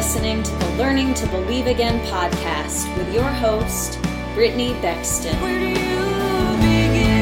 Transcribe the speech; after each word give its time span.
listening 0.00 0.42
to 0.42 0.50
the 0.52 0.70
Learning 0.78 1.12
to 1.12 1.26
Believe 1.26 1.66
Again 1.66 2.00
podcast 2.06 2.88
with 2.96 3.12
your 3.12 3.28
host, 3.28 3.98
Brittany 4.32 4.72
Bexton. 4.80 5.38
Where 5.42 5.58
do 5.58 5.66
you 5.68 5.74
begin 6.56 7.18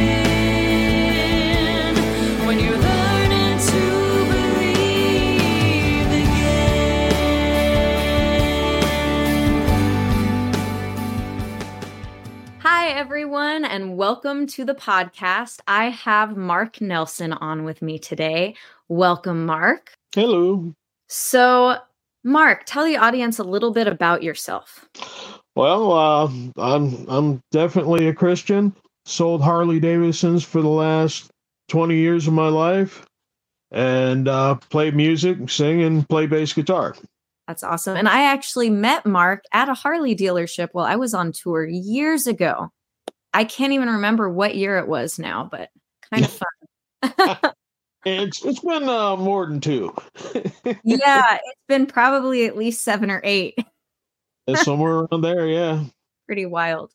when 2.46 2.60
you're 2.60 2.78
learning 2.78 3.58
to 3.58 3.80
believe 4.30 6.06
again? 6.06 7.02
Hi, 12.60 12.90
everyone, 12.90 13.64
and 13.64 13.96
welcome 13.96 14.46
to 14.46 14.64
the 14.64 14.76
podcast. 14.76 15.58
I 15.66 15.86
have 15.86 16.36
Mark 16.36 16.80
Nelson 16.80 17.32
on 17.32 17.64
with 17.64 17.82
me 17.82 17.98
today. 17.98 18.54
Welcome, 18.86 19.46
Mark. 19.46 19.94
Hello. 20.14 20.76
So, 21.08 21.78
Mark, 22.28 22.64
tell 22.66 22.84
the 22.84 22.98
audience 22.98 23.38
a 23.38 23.44
little 23.44 23.70
bit 23.72 23.86
about 23.86 24.22
yourself. 24.22 24.86
Well, 25.56 25.92
uh, 25.92 26.30
I'm 26.58 27.08
I'm 27.08 27.40
definitely 27.50 28.06
a 28.06 28.14
Christian. 28.14 28.74
Sold 29.06 29.42
Harley 29.42 29.80
Davidsons 29.80 30.44
for 30.44 30.60
the 30.60 30.68
last 30.68 31.30
20 31.68 31.96
years 31.96 32.26
of 32.26 32.34
my 32.34 32.48
life, 32.48 33.06
and 33.70 34.28
uh, 34.28 34.56
play 34.56 34.90
music, 34.90 35.48
sing, 35.48 35.82
and 35.82 36.06
play 36.06 36.26
bass 36.26 36.52
guitar. 36.52 36.94
That's 37.46 37.64
awesome. 37.64 37.96
And 37.96 38.06
I 38.06 38.24
actually 38.24 38.68
met 38.68 39.06
Mark 39.06 39.44
at 39.50 39.70
a 39.70 39.74
Harley 39.74 40.14
dealership 40.14 40.68
while 40.72 40.84
I 40.84 40.96
was 40.96 41.14
on 41.14 41.32
tour 41.32 41.64
years 41.66 42.26
ago. 42.26 42.68
I 43.32 43.44
can't 43.44 43.72
even 43.72 43.88
remember 43.88 44.28
what 44.28 44.54
year 44.54 44.76
it 44.76 44.86
was 44.86 45.18
now, 45.18 45.48
but 45.50 45.70
kind 46.12 46.26
of 46.26 46.40
fun. 47.40 47.52
It's 48.04 48.44
it's 48.44 48.60
been 48.60 48.88
uh, 48.88 49.16
more 49.16 49.46
than 49.46 49.60
two. 49.60 49.94
yeah, 50.84 51.34
it's 51.34 51.62
been 51.66 51.86
probably 51.86 52.46
at 52.46 52.56
least 52.56 52.82
seven 52.82 53.10
or 53.10 53.20
eight. 53.24 53.58
It's 54.46 54.62
somewhere 54.62 55.00
around 55.00 55.20
there, 55.22 55.46
yeah. 55.46 55.84
Pretty 56.26 56.46
wild. 56.46 56.92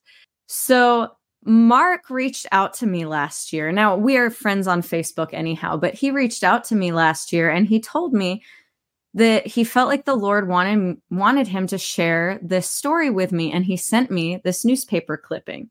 So 0.47 1.11
Mark 1.45 2.09
reached 2.09 2.47
out 2.51 2.73
to 2.75 2.87
me 2.87 3.05
last 3.05 3.51
year. 3.51 3.71
Now 3.71 3.95
we 3.95 4.17
are 4.17 4.29
friends 4.29 4.67
on 4.67 4.81
Facebook 4.81 5.29
anyhow, 5.33 5.77
but 5.77 5.93
he 5.93 6.11
reached 6.11 6.43
out 6.43 6.63
to 6.65 6.75
me 6.75 6.91
last 6.91 7.33
year 7.33 7.49
and 7.49 7.67
he 7.67 7.79
told 7.79 8.13
me 8.13 8.43
that 9.13 9.45
he 9.45 9.63
felt 9.63 9.89
like 9.89 10.05
the 10.05 10.15
Lord 10.15 10.47
wanted 10.47 10.97
wanted 11.11 11.47
him 11.47 11.67
to 11.67 11.77
share 11.77 12.39
this 12.41 12.67
story 12.67 13.09
with 13.09 13.31
me 13.31 13.51
and 13.51 13.65
he 13.65 13.77
sent 13.77 14.09
me 14.09 14.41
this 14.43 14.65
newspaper 14.65 15.17
clipping. 15.17 15.69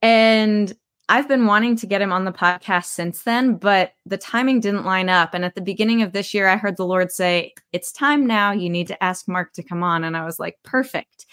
And 0.00 0.74
I've 1.08 1.28
been 1.28 1.46
wanting 1.46 1.76
to 1.76 1.86
get 1.86 2.00
him 2.00 2.12
on 2.12 2.24
the 2.24 2.32
podcast 2.32 2.86
since 2.86 3.22
then, 3.22 3.56
but 3.56 3.92
the 4.06 4.16
timing 4.16 4.60
didn't 4.60 4.86
line 4.86 5.10
up. 5.10 5.34
And 5.34 5.44
at 5.44 5.54
the 5.54 5.60
beginning 5.60 6.00
of 6.00 6.12
this 6.12 6.32
year, 6.32 6.48
I 6.48 6.56
heard 6.56 6.76
the 6.76 6.86
Lord 6.86 7.12
say, 7.12 7.52
It's 7.72 7.92
time 7.92 8.26
now. 8.26 8.52
You 8.52 8.70
need 8.70 8.86
to 8.88 9.04
ask 9.04 9.28
Mark 9.28 9.52
to 9.54 9.62
come 9.62 9.82
on. 9.82 10.04
And 10.04 10.16
I 10.16 10.24
was 10.24 10.38
like, 10.38 10.58
Perfect. 10.62 11.26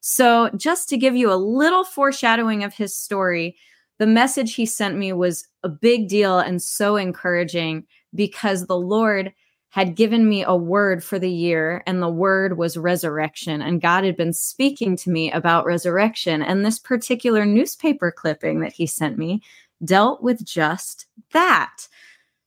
So, 0.00 0.50
just 0.56 0.88
to 0.88 0.96
give 0.96 1.14
you 1.14 1.32
a 1.32 1.34
little 1.36 1.84
foreshadowing 1.84 2.64
of 2.64 2.74
his 2.74 2.96
story, 2.96 3.56
the 3.98 4.06
message 4.06 4.54
he 4.54 4.66
sent 4.66 4.96
me 4.96 5.12
was 5.12 5.46
a 5.62 5.68
big 5.68 6.08
deal 6.08 6.40
and 6.40 6.60
so 6.60 6.96
encouraging 6.96 7.84
because 8.12 8.66
the 8.66 8.76
Lord 8.76 9.32
had 9.72 9.94
given 9.94 10.28
me 10.28 10.44
a 10.44 10.54
word 10.54 11.02
for 11.02 11.18
the 11.18 11.30
year, 11.30 11.82
and 11.86 12.02
the 12.02 12.08
word 12.08 12.58
was 12.58 12.76
resurrection. 12.76 13.62
And 13.62 13.80
God 13.80 14.04
had 14.04 14.18
been 14.18 14.34
speaking 14.34 14.96
to 14.98 15.08
me 15.08 15.32
about 15.32 15.64
resurrection. 15.64 16.42
And 16.42 16.62
this 16.62 16.78
particular 16.78 17.46
newspaper 17.46 18.12
clipping 18.12 18.60
that 18.60 18.74
He 18.74 18.86
sent 18.86 19.16
me 19.16 19.40
dealt 19.82 20.22
with 20.22 20.44
just 20.44 21.06
that. 21.32 21.88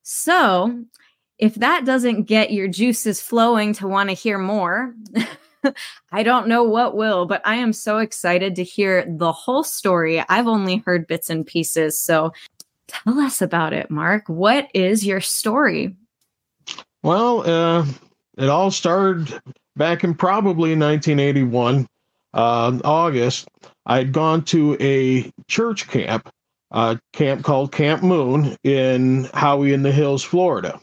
So, 0.04 0.84
if 1.40 1.56
that 1.56 1.84
doesn't 1.84 2.26
get 2.26 2.54
your 2.54 2.68
juices 2.68 3.22
flowing 3.22 3.74
to 3.74 3.88
want 3.88 4.10
to 4.10 4.16
hear 4.16 4.38
more, 4.38 4.94
I 6.12 6.22
don't 6.22 6.48
know 6.48 6.64
what 6.64 6.96
will, 6.96 7.26
but 7.26 7.42
I 7.44 7.56
am 7.56 7.74
so 7.74 7.98
excited 7.98 8.56
to 8.56 8.64
hear 8.64 9.04
the 9.04 9.32
whole 9.32 9.64
story. 9.64 10.24
I've 10.30 10.48
only 10.48 10.84
heard 10.86 11.08
bits 11.08 11.32
and 11.32 11.44
pieces. 11.44 12.00
So, 12.00 12.34
tell 12.86 13.20
us 13.20 13.42
about 13.42 13.74
it, 13.74 13.90
Mark. 13.90 14.30
What 14.30 14.68
is 14.76 15.04
your 15.04 15.22
story? 15.22 15.96
Well, 17.06 17.48
uh, 17.48 17.86
it 18.36 18.50
all 18.50 18.72
started 18.72 19.40
back 19.76 20.04
in 20.04 20.16
probably 20.16 20.72
1981, 20.72 21.88
uh, 22.34 22.80
August. 22.84 23.48
I'd 23.86 24.12
gone 24.12 24.44
to 24.46 24.76
a 24.82 25.32
church 25.48 25.88
camp, 25.88 26.32
a 26.72 27.00
camp 27.14 27.44
called 27.44 27.72
Camp 27.72 28.02
Moon 28.02 28.58
in 28.64 29.26
Howey 29.36 29.72
in 29.72 29.84
the 29.84 29.92
Hills, 29.92 30.24
Florida. 30.24 30.80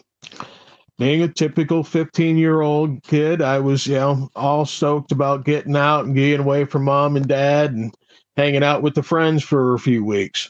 Being 0.97 1.23
a 1.23 1.29
typical 1.29 1.83
15 1.83 2.39
year 2.39 2.61
old 2.61 3.03
kid, 3.03 3.43
I 3.43 3.59
was, 3.59 3.89
you 3.89 3.97
know, 3.97 4.31
all 4.37 4.65
stoked 4.65 5.11
about 5.11 5.45
getting 5.45 5.75
out 5.75 6.05
and 6.05 6.15
getting 6.15 6.47
away 6.47 6.67
from 6.67 6.85
mom 6.85 7.17
and 7.17 7.27
dad 7.27 7.73
and 7.73 7.93
hanging 8.37 8.63
out 8.63 8.81
with 8.81 8.95
the 8.95 9.03
friends 9.03 9.43
for 9.43 9.75
a 9.75 9.81
few 9.81 10.05
weeks. 10.05 10.49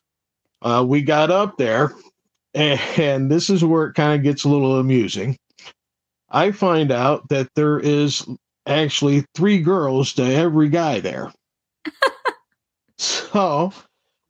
Uh, 0.60 0.84
we 0.86 1.00
got 1.00 1.30
up 1.30 1.56
there, 1.56 1.94
and, 2.52 2.78
and 2.98 3.30
this 3.30 3.48
is 3.48 3.64
where 3.64 3.86
it 3.86 3.94
kind 3.94 4.20
of 4.20 4.22
gets 4.22 4.44
a 4.44 4.50
little 4.50 4.78
amusing. 4.78 5.38
I 6.32 6.50
find 6.50 6.90
out 6.90 7.28
that 7.28 7.48
there 7.54 7.78
is 7.78 8.26
actually 8.66 9.24
three 9.34 9.60
girls 9.60 10.14
to 10.14 10.24
every 10.24 10.68
guy 10.68 11.00
there. 11.00 11.32
so, 12.98 13.72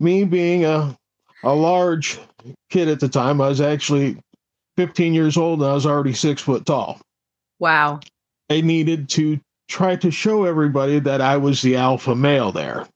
me 0.01 0.25
being 0.25 0.65
a 0.65 0.97
a 1.45 1.55
large 1.55 2.19
kid 2.71 2.89
at 2.89 3.01
the 3.01 3.09
time, 3.09 3.41
I 3.41 3.49
was 3.49 3.61
actually 3.61 4.17
15 4.77 5.15
years 5.15 5.37
old 5.37 5.61
and 5.61 5.71
I 5.71 5.75
was 5.75 5.87
already 5.87 6.13
six 6.13 6.43
foot 6.43 6.65
tall. 6.67 7.01
Wow. 7.59 8.01
I 8.51 8.61
needed 8.61 9.09
to 9.11 9.41
try 9.69 9.97
to 9.97 10.11
show 10.11 10.45
everybody 10.45 10.99
that 11.01 11.21
I 11.21 11.37
was 11.37 11.63
the 11.63 11.77
alpha 11.77 12.15
male 12.15 12.53
there. 12.53 12.87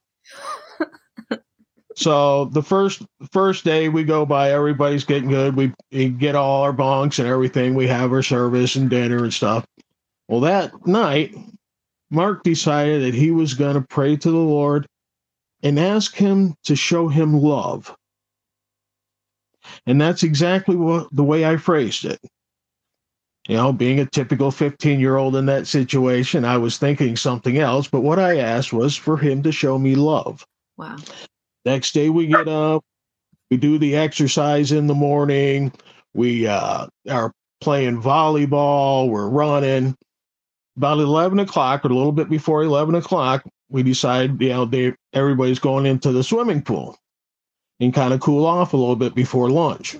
So 1.97 2.45
the 2.47 2.63
first 2.63 3.03
first 3.33 3.65
day 3.65 3.89
we 3.89 4.05
go 4.05 4.27
by, 4.27 4.53
everybody's 4.53 5.05
getting 5.05 5.31
good. 5.31 5.57
We, 5.57 5.73
we 5.91 6.11
get 6.11 6.35
all 6.35 6.63
our 6.63 6.73
bonks 6.73 7.19
and 7.19 7.27
everything. 7.27 7.75
We 7.75 7.87
have 7.87 8.13
our 8.13 8.23
service 8.23 8.77
and 8.77 8.91
dinner 8.91 9.25
and 9.25 9.33
stuff. 9.33 9.65
Well, 10.29 10.41
that 10.41 10.87
night, 10.87 11.35
Mark 12.11 12.43
decided 12.43 13.03
that 13.03 13.15
he 13.15 13.31
was 13.31 13.55
going 13.55 13.75
to 13.75 13.81
pray 13.81 14.15
to 14.15 14.31
the 14.31 14.37
Lord 14.37 14.87
and 15.63 15.79
ask 15.79 16.15
him 16.15 16.55
to 16.65 16.77
show 16.77 17.09
him 17.09 17.33
love. 17.33 17.95
And 19.87 19.99
that's 19.99 20.23
exactly 20.23 20.77
what 20.77 21.09
the 21.13 21.25
way 21.25 21.47
I 21.47 21.57
phrased 21.57 22.05
it. 22.05 22.21
You 23.49 23.57
know, 23.57 23.73
being 23.73 24.01
a 24.01 24.07
typical 24.07 24.51
15 24.51 25.01
year 25.01 25.17
old 25.17 25.35
in 25.35 25.47
that 25.47 25.67
situation, 25.67 26.45
I 26.45 26.59
was 26.59 26.77
thinking 26.77 27.17
something 27.17 27.57
else, 27.57 27.89
but 27.89 28.03
what 28.03 28.19
I 28.19 28.39
asked 28.39 28.73
was 28.73 28.97
for 28.97 29.17
him 29.17 29.43
to 29.45 29.53
show 29.53 29.79
me 29.79 29.95
love. 29.95 30.45
Wow. 30.77 30.97
Next 31.67 31.95
day 31.95 32.11
we 32.11 32.29
get 32.29 32.47
up, 32.47 32.85
we 33.51 33.57
do 33.57 33.77
the 33.77 33.97
exercise 33.97 34.71
in 34.71 34.87
the 34.87 34.95
morning, 34.95 35.73
we 36.15 36.47
uh, 36.47 36.87
are 37.11 37.33
playing 37.61 38.01
volleyball, 38.01 39.09
we're 39.11 39.29
running. 39.29 39.97
About 40.77 40.99
11 40.99 41.41
o'clock, 41.41 41.85
or 41.85 41.89
a 41.89 41.95
little 41.95 42.13
bit 42.13 42.31
before 42.31 42.63
11 42.63 42.95
o'clock, 42.95 43.43
we 43.69 43.83
decide, 43.83 44.41
you 44.41 44.51
know, 44.51 44.65
they, 44.65 44.95
everybody's 45.13 45.59
going 45.59 45.87
into 45.87 46.13
the 46.13 46.23
swimming 46.23 46.63
pool 46.63 46.97
and 47.81 47.93
kind 47.93 48.15
of 48.15 48.21
cool 48.21 48.47
off 48.47 48.73
a 48.73 48.77
little 48.77 48.95
bit 48.95 49.17
before 49.17 49.51
lunch. 49.51 49.97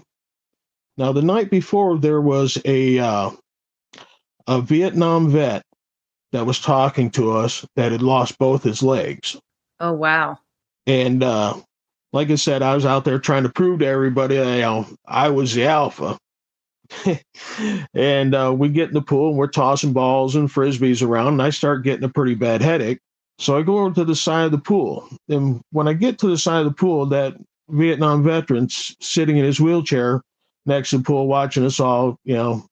Now, 0.97 1.11
the 1.11 1.23
night 1.23 1.51
before, 1.51 1.99
there 1.99 2.21
was 2.21 2.59
a 2.65 3.01
uh, 3.01 3.31
a 4.47 4.61
Vietnam 4.61 5.31
vet 5.31 5.63
that 6.31 6.47
was 6.47 6.61
talking 6.61 7.11
to 7.11 7.33
us 7.33 7.67
that 7.75 7.91
had 7.91 8.03
lost 8.03 8.39
both 8.39 8.63
his 8.63 8.85
legs. 8.85 9.37
Oh 9.81 9.93
wow! 9.93 10.39
And 10.87 11.23
uh, 11.23 11.55
like 12.13 12.31
I 12.31 12.37
said, 12.37 12.63
I 12.63 12.75
was 12.75 12.87
out 12.87 13.05
there 13.05 13.19
trying 13.19 13.43
to 13.43 13.49
prove 13.49 13.81
to 13.81 13.87
everybody 13.87 14.37
that 14.37 14.55
you 14.55 14.63
know, 14.63 14.87
I 15.07 15.31
was 15.31 15.55
the 15.55 15.67
alpha. 15.67 16.19
and 17.95 18.35
uh, 18.35 18.55
we 18.57 18.69
get 18.69 18.89
in 18.89 18.95
the 18.95 19.03
pool 19.03 19.31
and 19.31 19.39
we're 19.39 19.49
tossing 19.49 19.93
balls 19.93 20.37
and 20.37 20.49
frisbees 20.49 21.07
around, 21.07 21.29
and 21.29 21.43
I 21.43 21.51
start 21.51 21.85
getting 21.85 22.05
a 22.05 22.09
pretty 22.09 22.35
bad 22.35 22.63
headache. 22.63 23.01
So 23.39 23.59
I 23.59 23.63
go 23.63 23.79
over 23.79 23.95
to 23.97 24.05
the 24.05 24.17
side 24.17 24.47
of 24.47 24.53
the 24.53 24.59
pool. 24.59 25.09
And 25.29 25.61
when 25.71 25.89
I 25.89 25.93
get 25.93 26.19
to 26.21 26.29
the 26.29 26.39
side 26.39 26.61
of 26.61 26.67
the 26.67 26.73
pool, 26.73 27.07
that 27.07 27.35
Vietnam 27.69 28.23
veteran's 28.23 28.97
sitting 29.01 29.37
in 29.37 29.45
his 29.45 29.61
wheelchair 29.61 30.23
next 30.65 30.91
to 30.91 30.99
the 30.99 31.05
pool 31.05 31.27
watching 31.27 31.65
us 31.65 31.81
all, 31.81 32.19
you 32.25 32.35
know, 32.35 32.65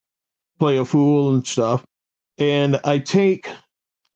play 0.59 0.79
a 0.79 0.85
fool 0.85 1.35
and 1.35 1.47
stuff. 1.47 1.85
And 2.39 2.81
I 2.85 2.99
take 2.99 3.49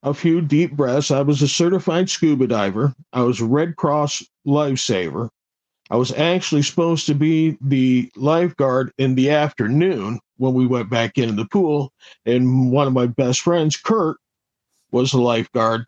a 0.03 0.13
few 0.13 0.41
deep 0.41 0.71
breaths. 0.73 1.11
I 1.11 1.21
was 1.21 1.41
a 1.41 1.47
certified 1.47 2.09
scuba 2.09 2.47
diver. 2.47 2.93
I 3.13 3.21
was 3.21 3.41
a 3.41 3.45
Red 3.45 3.75
Cross 3.75 4.23
lifesaver. 4.47 5.29
I 5.91 5.95
was 5.95 6.11
actually 6.13 6.61
supposed 6.61 7.05
to 7.07 7.15
be 7.15 7.57
the 7.61 8.11
lifeguard 8.15 8.93
in 8.97 9.15
the 9.15 9.31
afternoon 9.31 10.19
when 10.37 10.53
we 10.53 10.67
went 10.67 10.89
back 10.89 11.17
into 11.17 11.33
the 11.33 11.45
pool. 11.49 11.91
And 12.25 12.71
one 12.71 12.87
of 12.87 12.93
my 12.93 13.07
best 13.07 13.41
friends, 13.41 13.75
Kurt, 13.75 14.17
was 14.91 15.11
the 15.11 15.19
lifeguard 15.19 15.85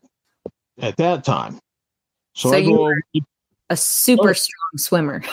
at 0.81 0.97
that 0.97 1.23
time. 1.23 1.59
So, 2.33 2.49
So 2.49 2.55
I 2.55 2.59
you 2.59 2.69
go 2.71 2.81
were- 2.81 2.91
over 3.15 3.25
A 3.69 3.77
super 3.77 4.29
Oh. 4.31 4.33
strong 4.33 4.77
swimmer. 4.77 5.23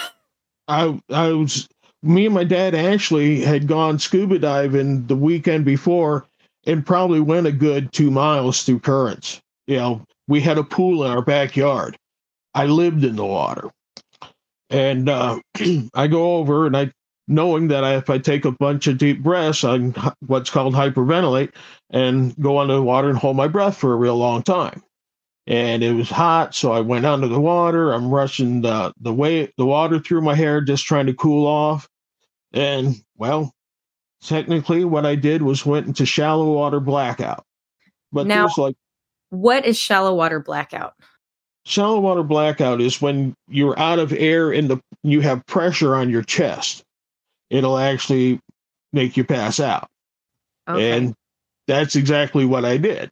I 0.69 1.01
I 1.11 1.33
was 1.33 1.67
me 2.05 2.27
and 2.27 2.35
my 2.35 2.45
dad 2.45 2.73
actually 2.75 3.41
had 3.41 3.67
gone 3.67 3.99
scuba 3.99 4.39
diving 4.39 5.07
the 5.09 5.17
weekend 5.17 5.65
before 5.65 6.27
and 6.69 6.85
probably 6.85 7.19
went 7.19 7.47
a 7.47 7.53
good 7.53 7.91
two 7.93 8.11
miles 8.11 8.63
through 8.63 8.81
currents. 8.81 9.41
You 9.67 9.77
know, 9.79 10.05
we 10.29 10.41
had 10.41 10.59
a 10.59 10.63
pool 10.65 11.03
in 11.03 11.11
our 11.11 11.23
backyard. 11.23 11.97
I 12.55 12.67
lived 12.67 13.03
in 13.03 13.17
the 13.17 13.25
water. 13.25 13.71
And 14.71 15.09
uh, 15.09 15.41
I 15.95 16.07
go 16.07 16.37
over 16.37 16.67
and 16.67 16.77
I, 16.77 16.93
knowing 17.27 17.69
that 17.69 17.85
I, 17.85 17.97
if 17.97 18.11
I 18.11 18.19
take 18.19 18.45
a 18.45 18.53
bunch 18.53 18.87
of 18.87 18.99
deep 18.99 19.23
breaths, 19.23 19.65
I 19.65 19.79
what's 20.27 20.51
called 20.51 20.75
hyperventilate 20.75 21.55
and 21.91 22.37
go 22.39 22.59
under 22.59 22.75
the 22.75 22.83
water 22.83 23.09
and 23.09 23.19
hold 23.19 23.37
my 23.37 23.49
breath 23.49 23.79
for 23.79 23.95
a 23.95 23.97
real 23.97 24.17
long 24.17 24.43
time. 24.43 24.83
And 25.47 25.83
it 25.83 25.95
was 25.95 26.11
hot, 26.11 26.55
so 26.55 26.73
I 26.73 26.81
went 26.81 27.07
under 27.07 27.27
the 27.27 27.41
water. 27.41 27.93
I'm 27.93 28.11
rushing 28.11 28.61
the 28.61 28.93
the 29.01 29.15
way 29.15 29.51
the 29.57 29.65
water 29.65 29.99
through 29.99 30.21
my 30.21 30.35
hair, 30.35 30.61
just 30.61 30.85
trying 30.85 31.07
to 31.07 31.15
cool 31.15 31.47
off. 31.47 31.89
And 32.53 32.97
well, 33.17 33.55
technically, 34.23 34.85
what 34.85 35.07
I 35.07 35.15
did 35.15 35.43
was 35.43 35.65
went 35.67 35.87
into 35.87 36.07
shallow 36.07 36.53
water 36.53 36.81
blackout. 36.81 37.45
But 38.13 38.27
Now- 38.27 38.47
there's 38.47 38.59
like 38.59 38.77
What 39.31 39.67
is 39.67 39.79
shallow 39.79 40.15
water 40.15 40.41
blackout? 40.41 40.95
shallow 41.67 42.01
water 42.01 42.23
blackout 42.23 42.81
is 42.81 43.03
when 43.03 43.35
you're 43.47 43.79
out 43.79 43.99
of 43.99 44.11
air 44.13 44.51
and 44.51 44.71
the 44.71 44.81
you 45.03 45.21
have 45.21 45.45
pressure 45.47 45.95
on 45.95 46.09
your 46.09 46.23
chest. 46.23 46.83
It'll 47.51 47.79
actually 47.79 48.41
make 48.93 49.17
you 49.19 49.25
pass 49.25 49.61
out. 49.61 49.87
Okay. 50.67 50.93
And 50.93 51.15
that's 51.67 51.95
exactly 51.95 52.47
what 52.47 52.65
I 52.65 52.79
did. 52.79 53.11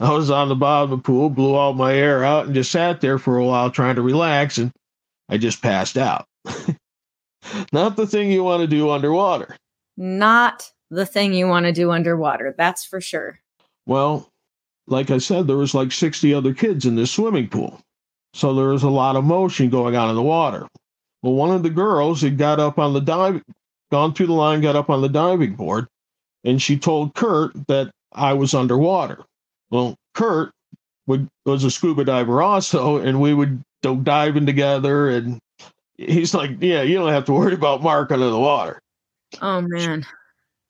I 0.00 0.12
was 0.12 0.30
on 0.30 0.48
the 0.48 0.56
bottom 0.56 0.92
of 0.92 0.98
the 0.98 1.02
pool, 1.02 1.30
blew 1.30 1.54
all 1.54 1.72
my 1.74 1.94
air 1.94 2.24
out, 2.24 2.46
and 2.46 2.54
just 2.54 2.70
sat 2.72 3.00
there 3.00 3.18
for 3.18 3.38
a 3.38 3.44
while 3.44 3.70
trying 3.70 3.94
to 3.96 4.02
relax, 4.02 4.58
and 4.58 4.72
I 5.28 5.38
just 5.38 5.62
passed 5.62 5.96
out. 5.96 6.26
Not 7.72 7.96
the 7.96 8.06
thing 8.06 8.30
you 8.30 8.42
want 8.44 8.62
to 8.62 8.66
do 8.66 8.90
underwater. 8.90 9.56
Not 9.96 10.70
the 10.90 11.06
thing 11.06 11.32
you 11.32 11.48
want 11.48 11.66
to 11.66 11.72
do 11.72 11.90
underwater. 11.90 12.54
That's 12.56 12.84
for 12.84 13.00
sure. 13.00 13.38
Well, 13.86 14.30
like 14.86 15.10
I 15.10 15.18
said, 15.18 15.46
there 15.46 15.56
was 15.56 15.74
like 15.74 15.92
60 15.92 16.32
other 16.34 16.54
kids 16.54 16.84
in 16.84 16.96
this 16.96 17.10
swimming 17.10 17.48
pool. 17.48 17.80
So 18.34 18.54
there 18.54 18.68
was 18.68 18.82
a 18.82 18.90
lot 18.90 19.16
of 19.16 19.24
motion 19.24 19.70
going 19.70 19.96
on 19.96 20.10
in 20.10 20.16
the 20.16 20.22
water. 20.22 20.68
Well, 21.22 21.34
one 21.34 21.50
of 21.50 21.62
the 21.62 21.70
girls 21.70 22.20
had 22.20 22.38
got 22.38 22.60
up 22.60 22.78
on 22.78 22.92
the 22.92 23.00
dive, 23.00 23.42
gone 23.90 24.12
through 24.12 24.26
the 24.26 24.34
line, 24.34 24.60
got 24.60 24.76
up 24.76 24.90
on 24.90 25.00
the 25.00 25.08
diving 25.08 25.54
board, 25.54 25.86
and 26.44 26.60
she 26.60 26.78
told 26.78 27.14
Kurt 27.14 27.52
that 27.68 27.90
I 28.12 28.34
was 28.34 28.54
underwater. 28.54 29.24
Well, 29.70 29.96
Kurt 30.14 30.52
would, 31.06 31.28
was 31.46 31.64
a 31.64 31.70
scuba 31.70 32.04
diver 32.04 32.42
also, 32.42 32.98
and 32.98 33.20
we 33.20 33.32
would 33.32 33.62
go 33.82 33.96
diving 33.96 34.46
together. 34.46 35.08
And 35.08 35.38
he's 35.96 36.34
like, 36.34 36.50
Yeah, 36.60 36.82
you 36.82 36.96
don't 36.98 37.12
have 37.12 37.24
to 37.24 37.32
worry 37.32 37.54
about 37.54 37.82
Mark 37.82 38.12
under 38.12 38.28
the 38.28 38.38
water 38.38 38.78
Oh 39.42 39.60
man. 39.60 40.04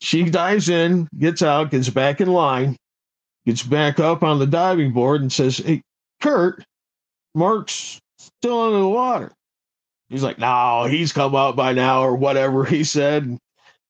she 0.00 0.24
dives 0.24 0.68
in, 0.68 1.08
gets 1.18 1.42
out, 1.42 1.70
gets 1.70 1.88
back 1.88 2.20
in 2.20 2.28
line, 2.28 2.76
gets 3.44 3.62
back 3.62 4.00
up 4.00 4.22
on 4.22 4.38
the 4.38 4.46
diving 4.46 4.92
board, 4.92 5.20
and 5.20 5.32
says, 5.32 5.58
Hey, 5.58 5.82
Kurt, 6.20 6.64
Mark's 7.34 8.00
still 8.18 8.60
under 8.60 8.78
the 8.78 8.88
water. 8.88 9.32
He's 10.08 10.22
like, 10.22 10.38
No, 10.38 10.86
he's 10.88 11.12
come 11.12 11.34
out 11.34 11.56
by 11.56 11.72
now, 11.72 12.02
or 12.02 12.14
whatever 12.14 12.64
he 12.64 12.84
said. 12.84 13.38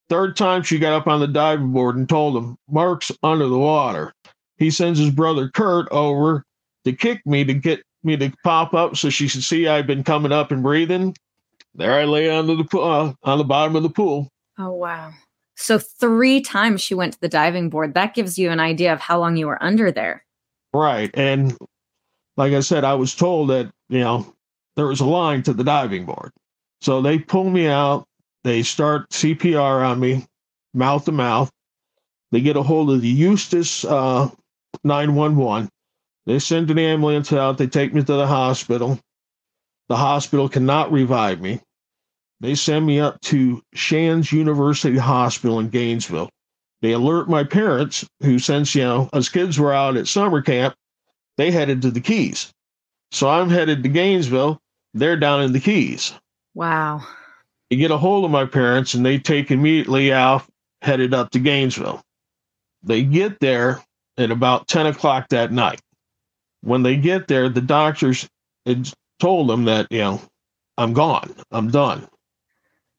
Third 0.08 0.36
time 0.36 0.62
she 0.62 0.78
got 0.78 0.92
up 0.92 1.08
on 1.08 1.20
the 1.20 1.26
diving 1.26 1.72
board 1.72 1.96
and 1.96 2.08
told 2.08 2.36
him, 2.36 2.56
Mark's 2.70 3.10
under 3.22 3.48
the 3.48 3.58
water. 3.58 4.12
He 4.56 4.70
sends 4.70 4.98
his 4.98 5.10
brother 5.10 5.48
Kurt 5.48 5.88
over 5.90 6.44
to 6.84 6.92
kick 6.92 7.26
me 7.26 7.44
to 7.44 7.52
get 7.52 7.82
me 8.04 8.16
to 8.16 8.32
pop 8.44 8.72
up 8.72 8.96
so 8.96 9.10
she 9.10 9.26
should 9.26 9.42
see 9.42 9.66
I've 9.66 9.86
been 9.86 10.04
coming 10.04 10.32
up 10.32 10.52
and 10.52 10.62
breathing. 10.62 11.14
There 11.74 11.92
I 11.92 12.04
lay 12.04 12.30
under 12.30 12.54
the 12.54 12.78
uh, 12.78 13.12
on 13.24 13.38
the 13.38 13.44
bottom 13.44 13.76
of 13.76 13.82
the 13.82 13.90
pool. 13.90 14.30
Oh 14.58 14.72
wow. 14.72 15.12
So 15.56 15.78
three 15.78 16.40
times 16.40 16.82
she 16.82 16.94
went 16.94 17.14
to 17.14 17.20
the 17.20 17.28
diving 17.28 17.70
board. 17.70 17.94
That 17.94 18.14
gives 18.14 18.38
you 18.38 18.50
an 18.50 18.60
idea 18.60 18.92
of 18.92 19.00
how 19.00 19.18
long 19.18 19.36
you 19.36 19.46
were 19.46 19.62
under 19.62 19.90
there. 19.90 20.24
Right. 20.72 21.10
And 21.14 21.56
like 22.36 22.52
I 22.52 22.60
said, 22.60 22.84
I 22.84 22.94
was 22.94 23.14
told 23.14 23.50
that, 23.50 23.70
you 23.88 24.00
know, 24.00 24.34
there 24.76 24.86
was 24.86 25.00
a 25.00 25.06
line 25.06 25.42
to 25.44 25.54
the 25.54 25.64
diving 25.64 26.04
board. 26.04 26.32
So 26.82 27.00
they 27.00 27.18
pull 27.18 27.48
me 27.48 27.66
out. 27.66 28.06
They 28.44 28.62
start 28.62 29.10
CPR 29.10 29.86
on 29.86 29.98
me, 29.98 30.26
mouth 30.74 31.06
to 31.06 31.12
mouth. 31.12 31.50
They 32.30 32.40
get 32.40 32.56
a 32.56 32.62
hold 32.62 32.90
of 32.90 33.00
the 33.00 33.08
Eustis 33.08 33.84
uh, 33.84 34.28
911. 34.84 35.68
They 36.26 36.38
send 36.38 36.70
an 36.70 36.78
ambulance 36.78 37.32
out. 37.32 37.56
They 37.56 37.66
take 37.66 37.94
me 37.94 38.02
to 38.02 38.12
the 38.12 38.26
hospital. 38.26 39.00
The 39.88 39.96
hospital 39.96 40.48
cannot 40.48 40.92
revive 40.92 41.40
me. 41.40 41.60
They 42.40 42.54
send 42.54 42.86
me 42.86 43.00
up 43.00 43.20
to 43.22 43.62
Shands 43.74 44.30
University 44.30 44.98
Hospital 44.98 45.58
in 45.58 45.70
Gainesville. 45.70 46.28
They 46.82 46.92
alert 46.92 47.28
my 47.28 47.44
parents, 47.44 48.06
who, 48.20 48.38
since, 48.38 48.74
you 48.74 48.82
know, 48.82 49.08
us 49.12 49.28
kids 49.28 49.58
were 49.58 49.72
out 49.72 49.96
at 49.96 50.06
summer 50.06 50.42
camp, 50.42 50.74
they 51.38 51.50
headed 51.50 51.82
to 51.82 51.90
the 51.90 52.00
Keys. 52.00 52.52
So 53.10 53.28
I'm 53.28 53.48
headed 53.48 53.82
to 53.82 53.88
Gainesville. 53.88 54.60
They're 54.92 55.16
down 55.16 55.42
in 55.42 55.52
the 55.52 55.60
Keys. 55.60 56.12
Wow. 56.54 57.02
You 57.70 57.78
get 57.78 57.90
a 57.90 57.96
hold 57.96 58.24
of 58.24 58.30
my 58.30 58.44
parents, 58.44 58.94
and 58.94 59.04
they 59.04 59.18
take 59.18 59.50
immediately 59.50 60.12
out, 60.12 60.44
headed 60.82 61.14
up 61.14 61.30
to 61.30 61.38
Gainesville. 61.38 62.02
They 62.82 63.02
get 63.02 63.40
there 63.40 63.82
at 64.18 64.30
about 64.30 64.68
10 64.68 64.86
o'clock 64.86 65.28
that 65.30 65.52
night. 65.52 65.80
When 66.60 66.82
they 66.82 66.96
get 66.96 67.28
there, 67.28 67.48
the 67.48 67.60
doctors 67.60 68.28
had 68.64 68.90
told 69.18 69.48
them 69.48 69.64
that, 69.64 69.86
you 69.90 69.98
know, 69.98 70.20
I'm 70.78 70.92
gone. 70.92 71.34
I'm 71.50 71.70
done. 71.70 72.06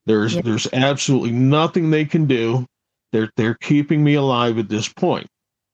There's 0.07 0.35
Yeah. 0.35 0.41
there's 0.41 0.67
absolutely 0.73 1.31
nothing 1.31 1.89
they 1.91 2.05
can 2.05 2.25
do. 2.25 2.65
They're 3.11 3.29
they're 3.37 3.55
keeping 3.61 4.03
me 4.03 4.15
alive 4.15 4.57
at 4.57 4.69
this 4.69 4.87
point. 4.91 5.27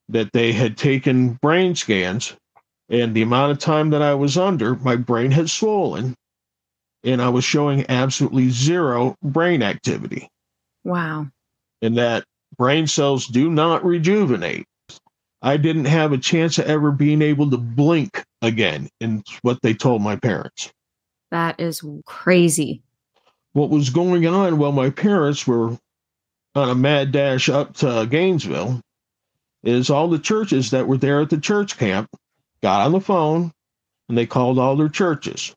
That 0.10 0.34
they 0.34 0.52
had 0.52 0.78
taken 0.78 1.40
brain 1.42 1.76
scans 1.76 2.36
and 2.90 3.16
the 3.16 3.22
amount 3.22 3.54
of 3.54 3.60
time 3.60 3.92
that 3.92 4.02
I 4.02 4.14
was 4.14 4.38
under, 4.38 4.76
my 4.76 4.98
brain 4.98 5.32
had 5.32 5.50
swollen 5.50 6.16
and 7.04 7.22
I 7.22 7.30
was 7.30 7.44
showing 7.46 7.86
absolutely 7.90 8.50
zero 8.50 9.16
brain 9.24 9.64
activity. 9.64 10.28
Wow. 10.84 11.28
And 11.82 11.98
that 11.98 12.26
brain 12.58 12.88
cells 12.88 13.28
do 13.28 13.50
not 13.50 13.86
rejuvenate. 13.86 14.66
I 15.42 15.58
didn't 15.58 15.86
have 15.86 16.12
a 16.14 16.18
chance 16.18 16.58
of 16.58 16.66
ever 16.66 16.92
being 16.92 17.22
able 17.22 17.50
to 17.50 17.58
blink 17.58 18.24
again, 18.42 18.90
and 19.02 19.26
what 19.42 19.62
they 19.62 19.74
told 19.74 20.02
my 20.02 20.16
parents. 20.16 20.72
That 21.32 21.60
is 21.60 21.84
crazy. 22.06 22.83
What 23.54 23.70
was 23.70 23.90
going 23.90 24.26
on 24.28 24.58
while 24.58 24.72
my 24.72 24.90
parents 24.90 25.48
were 25.48 25.78
on 26.56 26.70
a 26.70 26.76
mad 26.76 27.12
dash 27.12 27.50
up 27.50 27.76
to 27.78 28.08
Gainesville 28.10 28.82
is 29.64 29.90
all 29.90 30.10
the 30.10 30.20
churches 30.20 30.72
that 30.72 30.88
were 30.88 30.98
there 30.98 31.22
at 31.22 31.30
the 31.30 31.40
church 31.40 31.78
camp 31.78 32.10
got 32.62 32.86
on 32.86 32.92
the 32.92 33.00
phone 33.00 33.52
and 34.10 34.18
they 34.18 34.26
called 34.26 34.60
all 34.60 34.76
their 34.76 34.90
churches. 34.90 35.56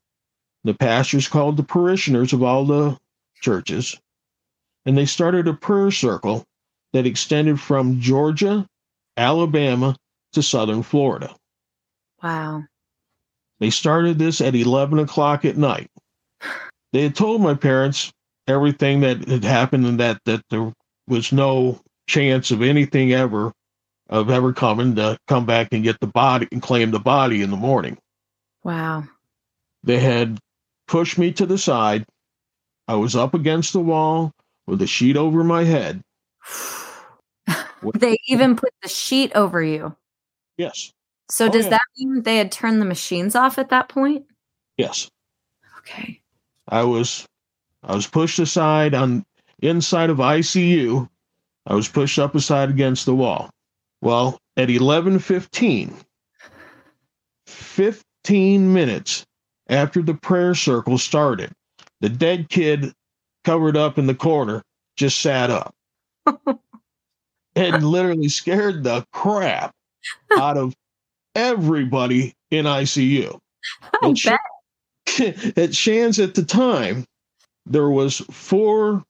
The 0.65 0.75
pastors 0.75 1.29
called 1.29 1.57
the 1.57 1.63
parishioners 1.63 2.33
of 2.33 2.43
all 2.43 2.65
the 2.65 2.99
churches 3.43 3.99
and 4.85 4.97
they 4.97 5.07
started 5.07 5.49
a 5.49 5.55
prayer 5.55 5.91
circle 5.91 6.45
that 6.93 7.07
extended 7.07 7.61
from 7.61 8.01
Georgia, 8.01 8.67
Alabama 9.17 9.97
to 10.33 10.43
southern 10.43 10.83
Florida. 10.83 11.35
Wow. 12.23 12.65
They 13.59 13.71
started 13.71 14.19
this 14.19 14.41
at 14.41 14.55
11 14.55 14.99
o'clock 14.99 15.45
at 15.45 15.57
night. 15.57 15.91
They 16.93 17.03
had 17.03 17.15
told 17.15 17.41
my 17.41 17.55
parents 17.55 18.13
everything 18.47 19.01
that 19.01 19.27
had 19.29 19.45
happened 19.45 19.87
and 19.87 20.01
that, 20.01 20.21
that 20.25 20.43
there 20.51 20.73
was 21.09 21.33
no 21.33 21.81
chance 22.09 22.51
of 22.51 22.63
anything 22.63 23.13
ever, 23.13 23.53
of 24.09 24.31
ever 24.31 24.53
coming 24.53 24.95
to 24.97 25.19
come 25.27 25.47
back 25.47 25.69
and 25.73 25.83
get 25.85 25.99
the 26.01 26.07
body 26.07 26.47
and 26.53 26.63
claim 26.63 26.91
the 26.91 27.01
body 27.01 27.43
in 27.43 27.51
the 27.51 27.57
morning. 27.57 27.99
Wow. 28.63 29.05
They 29.83 29.99
had 29.99 30.39
pushed 30.89 31.19
me 31.19 31.33
to 31.33 31.47
the 31.47 31.59
side. 31.59 32.05
I 32.89 32.95
was 32.95 33.17
up 33.17 33.35
against 33.35 33.73
the 33.73 33.81
wall 33.81 34.33
with 34.67 34.81
a 34.83 34.87
sheet 34.87 35.17
over 35.17 35.43
my 35.43 35.65
head. 35.65 36.03
they 37.95 38.17
even 38.29 38.57
put 38.57 38.73
the 38.83 38.89
sheet 38.89 39.33
over 39.35 39.63
you. 39.63 39.95
Yes, 40.57 40.93
So 41.31 41.47
Oh, 41.47 41.49
does 41.51 41.65
yeah. 41.65 41.71
that 41.71 41.83
mean 41.99 42.23
they 42.23 42.39
had 42.39 42.51
turned 42.51 42.81
the 42.81 42.87
machines 42.87 43.35
off 43.35 43.59
at 43.59 43.69
that 43.71 43.89
point? 43.89 44.25
yes. 44.77 45.11
Okay. 45.79 46.21
I 46.69 46.85
was 46.85 47.27
I 47.83 47.95
was 47.95 48.07
pushed 48.07 48.39
aside 48.39 48.95
on 48.95 49.25
inside 49.61 50.11
of 50.11 50.19
ICU. 50.19 51.09
I 51.67 51.75
was 51.75 51.89
pushed 51.89 52.19
up 52.19 52.35
aside 52.35 52.71
against 52.71 53.07
the 53.07 53.15
wall. 53.15 53.51
Well, 54.01 54.39
at 54.57 54.69
11:15, 54.69 55.93
15 57.47 58.73
minutes 58.73 59.27
after 59.69 60.03
the 60.03 60.15
prayer 60.15 60.55
circle 60.55 60.99
started, 60.99 61.53
the 62.01 62.09
dead 62.09 62.49
kid 62.49 62.93
covered 63.45 63.77
up 63.77 63.99
in 63.99 64.07
the 64.07 64.15
corner 64.15 64.63
just 64.97 65.21
sat 65.21 65.51
up 65.51 65.75
and 67.57 67.85
literally 67.85 68.29
scared 68.29 68.83
the 68.83 69.05
crap 69.13 69.73
out 70.37 70.57
of 70.57 70.75
everybody 71.35 72.35
in 72.51 72.65
ICU. 72.67 73.39
I 73.93 73.99
And 74.03 74.19
oh, 74.27 74.31
bet. 74.31 74.41
at 75.57 75.75
Shands 75.75 76.19
at 76.19 76.35
the 76.35 76.43
time, 76.45 77.05
there 77.67 77.91
was 77.91 78.19
four 78.31 79.03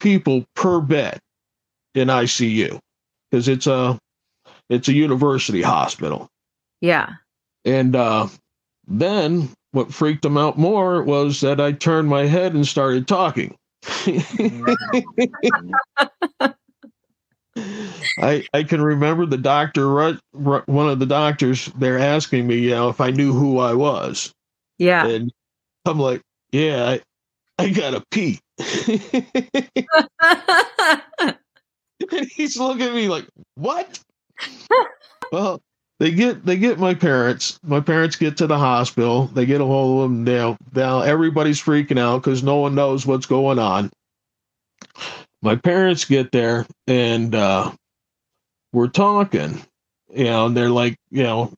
people 0.00 0.44
per 0.54 0.80
bed 0.80 1.18
in 1.94 2.08
ICU 2.08 2.78
because 3.30 3.48
it's 3.48 3.66
a 3.66 3.98
it's 4.68 4.88
a 4.88 4.92
university 4.92 5.62
hospital. 5.62 6.28
Yeah. 6.80 7.14
And 7.64 7.96
uh, 7.96 8.28
then 8.86 9.48
what 9.72 9.92
freaked 9.92 10.22
them 10.22 10.38
out 10.38 10.58
more 10.58 11.02
was 11.02 11.40
that 11.40 11.60
I 11.60 11.72
turned 11.72 12.08
my 12.08 12.26
head 12.26 12.54
and 12.54 12.66
started 12.66 13.08
talking. 13.08 13.56
I 18.18 18.46
I 18.52 18.62
can 18.64 18.80
remember 18.82 19.26
the 19.26 19.38
doctor, 19.38 20.18
one 20.32 20.88
of 20.88 20.98
the 20.98 21.06
doctors, 21.06 21.66
they're 21.76 21.98
asking 21.98 22.46
me, 22.46 22.56
you 22.58 22.70
know, 22.70 22.88
if 22.88 23.00
I 23.00 23.10
knew 23.10 23.32
who 23.32 23.58
I 23.58 23.74
was, 23.74 24.32
Yeah. 24.78 25.06
and 25.06 25.32
I'm 25.86 25.98
like, 25.98 26.22
yeah, 26.52 26.98
I, 27.58 27.62
I 27.62 27.70
gotta 27.70 28.02
pee. 28.10 28.40
and 32.12 32.26
he's 32.34 32.58
looking 32.58 32.82
at 32.86 32.94
me 32.94 33.08
like, 33.08 33.26
what? 33.54 33.98
well, 35.32 35.60
they 35.98 36.10
get 36.10 36.44
they 36.44 36.56
get 36.56 36.78
my 36.78 36.94
parents. 36.94 37.58
My 37.62 37.80
parents 37.80 38.16
get 38.16 38.36
to 38.38 38.46
the 38.46 38.58
hospital. 38.58 39.26
They 39.28 39.46
get 39.46 39.60
a 39.60 39.64
hold 39.64 40.04
of 40.04 40.10
them. 40.10 40.24
Now, 40.24 40.56
now 40.74 41.00
everybody's 41.00 41.60
freaking 41.60 41.98
out 41.98 42.22
because 42.22 42.42
no 42.42 42.56
one 42.56 42.74
knows 42.74 43.06
what's 43.06 43.26
going 43.26 43.58
on. 43.58 43.90
My 45.42 45.56
parents 45.56 46.04
get 46.04 46.32
there 46.32 46.66
and 46.86 47.34
uh, 47.34 47.72
we're 48.72 48.88
talking. 48.88 49.62
You 50.14 50.24
know, 50.24 50.46
and 50.46 50.56
they're 50.56 50.70
like, 50.70 50.96
you 51.10 51.22
know, 51.22 51.52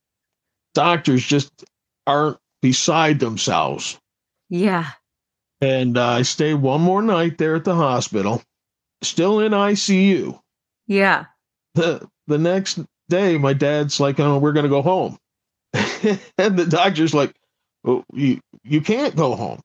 doctors 0.75 1.25
just 1.25 1.51
aren't 2.07 2.39
beside 2.63 3.21
themselves. 3.21 3.99
Yeah. 4.49 4.91
And 5.61 5.99
uh, 5.99 6.07
I 6.07 6.23
stayed 6.23 6.55
one 6.55 6.81
more 6.81 7.03
night 7.03 7.39
there 7.39 7.57
at 7.57 7.65
the 7.65 7.75
hospital, 7.75 8.43
still 9.03 9.41
in 9.41 9.53
ICU. 9.53 10.39
Yeah. 10.87 11.27
the 11.75 12.09
the 12.27 12.39
next 12.39 12.81
day 13.09 13.39
my 13.39 13.53
dad's 13.53 14.01
like 14.01 14.21
oh 14.21 14.39
we're 14.39 14.53
gonna 14.53 14.69
go 14.69 14.83
home 14.83 15.19
and 15.73 16.59
the 16.59 16.67
doctor's 16.69 17.15
like 17.15 17.35
well, 17.85 18.05
you 18.13 18.41
you 18.65 18.81
can't 18.81 19.17
go 19.17 19.35
home 19.37 19.61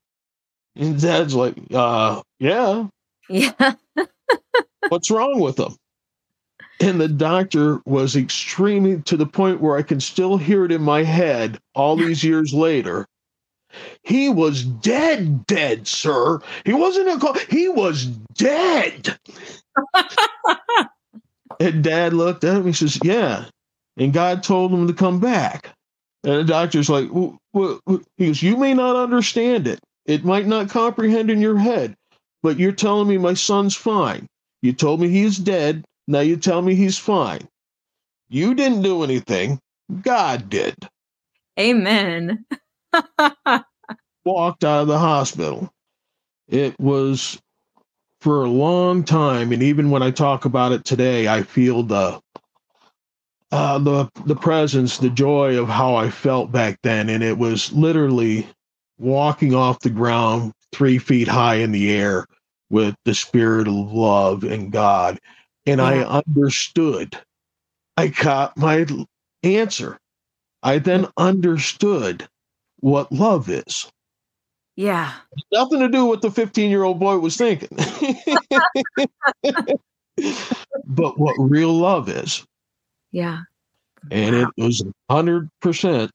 and 0.75 1.00
dad's 1.02 1.36
like 1.36 1.56
uh 1.74 2.22
yeah 2.40 2.88
Yeah. 3.30 3.74
what's 4.90 5.12
wrong 5.12 5.40
with 5.40 5.60
him 5.60 5.75
and 6.80 7.00
the 7.00 7.08
doctor 7.08 7.82
was 7.86 8.16
extremely 8.16 9.02
to 9.04 9.18
the 9.18 9.25
point 9.25 9.62
where 9.62 9.78
i 9.78 9.82
can 9.82 10.00
still 10.00 10.38
hear 10.38 10.66
it 10.66 10.72
in 10.72 10.82
my 10.82 11.04
head 11.04 11.60
all 11.75 11.96
these 11.96 12.24
years 12.24 12.54
later 12.54 13.08
he 14.03 14.30
was 14.30 14.63
dead 14.63 15.46
dead 15.48 15.88
sir 15.88 16.39
he 16.65 16.74
wasn't 16.74 17.10
a 17.10 17.18
co- 17.20 17.39
he 17.50 17.70
was 17.70 18.06
dead 18.06 19.18
And 21.60 21.84
dad 21.84 22.13
looked 22.13 22.44
at 22.44 22.58
him. 22.58 22.65
He 22.68 22.74
says, 22.74 23.00
Yeah. 23.03 23.46
And 23.98 24.13
God 24.13 24.44
told 24.44 24.74
him 24.74 24.88
to 24.88 24.94
come 24.94 25.20
back. 25.20 25.72
And 26.24 26.34
the 26.36 26.44
doctor's 26.46 26.89
like, 26.89 27.10
"Wh- 27.10 27.36
wh- 27.56 27.80
wh-" 27.89 28.03
He 28.18 28.27
goes, 28.27 28.44
You 28.44 28.58
may 28.58 28.74
not 28.74 28.96
understand 28.96 29.68
it. 29.68 29.80
It 30.06 30.25
might 30.25 30.48
not 30.48 30.70
comprehend 30.70 31.32
in 31.32 31.42
your 31.42 31.58
head, 31.58 31.96
but 32.44 32.60
you're 32.60 32.72
telling 32.74 33.08
me 33.08 33.18
my 33.18 33.34
son's 33.36 33.75
fine. 33.75 34.27
You 34.62 34.74
told 34.74 35.01
me 35.01 35.10
he's 35.10 35.38
dead. 35.38 35.86
Now 36.08 36.22
you 36.22 36.38
tell 36.38 36.62
me 36.62 36.75
he's 36.75 36.98
fine. 36.98 37.48
You 38.30 38.53
didn't 38.56 38.84
do 38.84 39.03
anything. 39.03 39.60
God 40.01 40.50
did. 40.50 40.75
Amen. 41.60 42.46
Walked 44.26 44.64
out 44.64 44.82
of 44.82 44.88
the 44.88 45.00
hospital. 45.00 45.72
It 46.48 46.80
was 46.80 47.42
for 48.22 48.44
a 48.44 48.50
long 48.50 49.04
time, 49.04 49.52
and 49.52 49.62
even 49.62 49.90
when 49.90 50.04
I 50.04 50.12
talk 50.12 50.46
about 50.46 50.72
it 50.72 50.86
today, 50.86 51.28
I 51.28 51.44
feel 51.44 51.84
the 51.84 52.22
uh, 53.52 53.78
the 53.80 54.10
the 54.26 54.36
presence, 54.36 54.98
the 54.98 55.10
joy 55.10 55.62
of 55.62 55.70
how 55.70 55.96
I 55.96 56.10
felt 56.10 56.52
back 56.52 56.80
then, 56.84 57.10
and 57.10 57.24
it 57.24 57.38
was 57.38 57.72
literally 57.74 58.48
walking 58.98 59.54
off 59.54 59.80
the 59.80 59.90
ground 59.90 60.54
three 60.72 60.98
feet 60.98 61.28
high 61.28 61.56
in 61.56 61.72
the 61.72 61.92
air 61.92 62.26
with 62.70 62.96
the 63.06 63.14
spirit 63.14 63.68
of 63.68 63.74
love 63.74 64.44
and 64.44 64.72
God, 64.72 65.20
and 65.66 65.82
I 65.82 66.00
understood. 66.00 67.18
I 67.98 68.08
got 68.08 68.58
my 68.58 68.86
answer. 69.44 70.00
I 70.64 70.80
then 70.80 71.08
understood 71.18 72.28
what 72.84 73.12
love 73.13 73.50
is. 73.50 73.90
yeah. 74.75 75.13
Nothing 75.54 75.80
to 75.80 75.88
do 75.88 76.06
with 76.06 76.22
the 76.22 76.30
15 76.30 76.70
year 76.70 76.84
old 76.84 77.00
boy 77.00 77.18
was 77.18 77.38
thinking. 77.38 77.70
but 80.86 81.18
what 81.18 81.36
real 81.40 81.74
love 81.74 82.10
is. 82.10 82.44
Yeah. 83.12 83.40
And 84.12 84.36
it 84.36 84.50
was 84.58 84.84
100% 85.10 86.10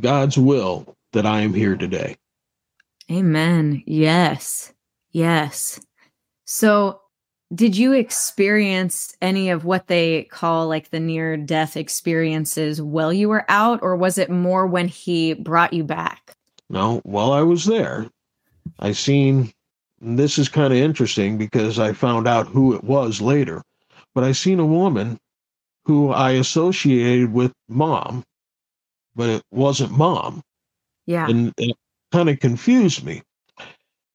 God's 0.00 0.38
will 0.38 0.96
that 1.12 1.26
I 1.26 1.42
am 1.42 1.52
here 1.52 1.76
today. 1.76 2.16
Amen. 3.10 3.82
Yes. 3.86 4.72
Yes. 5.10 5.78
So, 6.46 7.01
did 7.54 7.76
you 7.76 7.92
experience 7.92 9.16
any 9.20 9.50
of 9.50 9.64
what 9.64 9.86
they 9.86 10.24
call 10.24 10.68
like 10.68 10.90
the 10.90 11.00
near 11.00 11.36
death 11.36 11.76
experiences 11.76 12.80
while 12.80 13.12
you 13.12 13.28
were 13.28 13.44
out, 13.48 13.80
or 13.82 13.96
was 13.96 14.18
it 14.18 14.30
more 14.30 14.66
when 14.66 14.88
he 14.88 15.34
brought 15.34 15.72
you 15.72 15.84
back? 15.84 16.32
No, 16.70 17.00
while 17.04 17.32
I 17.32 17.42
was 17.42 17.64
there, 17.64 18.08
I 18.78 18.92
seen 18.92 19.52
and 20.02 20.18
this 20.18 20.36
is 20.36 20.48
kind 20.48 20.72
of 20.72 20.78
interesting 20.78 21.38
because 21.38 21.78
I 21.78 21.92
found 21.92 22.26
out 22.26 22.48
who 22.48 22.74
it 22.74 22.82
was 22.82 23.20
later, 23.20 23.62
but 24.14 24.24
I 24.24 24.32
seen 24.32 24.58
a 24.58 24.66
woman 24.66 25.18
who 25.84 26.10
I 26.10 26.32
associated 26.32 27.32
with 27.32 27.52
mom, 27.68 28.24
but 29.14 29.28
it 29.28 29.42
wasn't 29.52 29.92
mom. 29.92 30.42
Yeah. 31.06 31.28
and 31.28 31.52
it 31.56 31.76
kind 32.12 32.28
of 32.28 32.40
confused 32.40 33.04
me. 33.04 33.22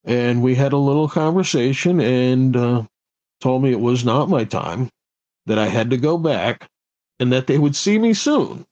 And 0.03 0.41
we 0.41 0.55
had 0.55 0.73
a 0.73 0.77
little 0.77 1.09
conversation, 1.09 1.99
and 1.99 2.55
uh, 2.55 2.83
told 3.41 3.63
me 3.63 3.71
it 3.71 3.79
was 3.79 4.03
not 4.05 4.29
my 4.29 4.43
time, 4.43 4.89
that 5.45 5.57
I 5.57 5.67
had 5.67 5.89
to 5.91 5.97
go 5.97 6.17
back, 6.17 6.67
and 7.19 7.31
that 7.31 7.47
they 7.47 7.57
would 7.57 7.75
see 7.75 7.97
me 7.97 8.13
soon, 8.13 8.65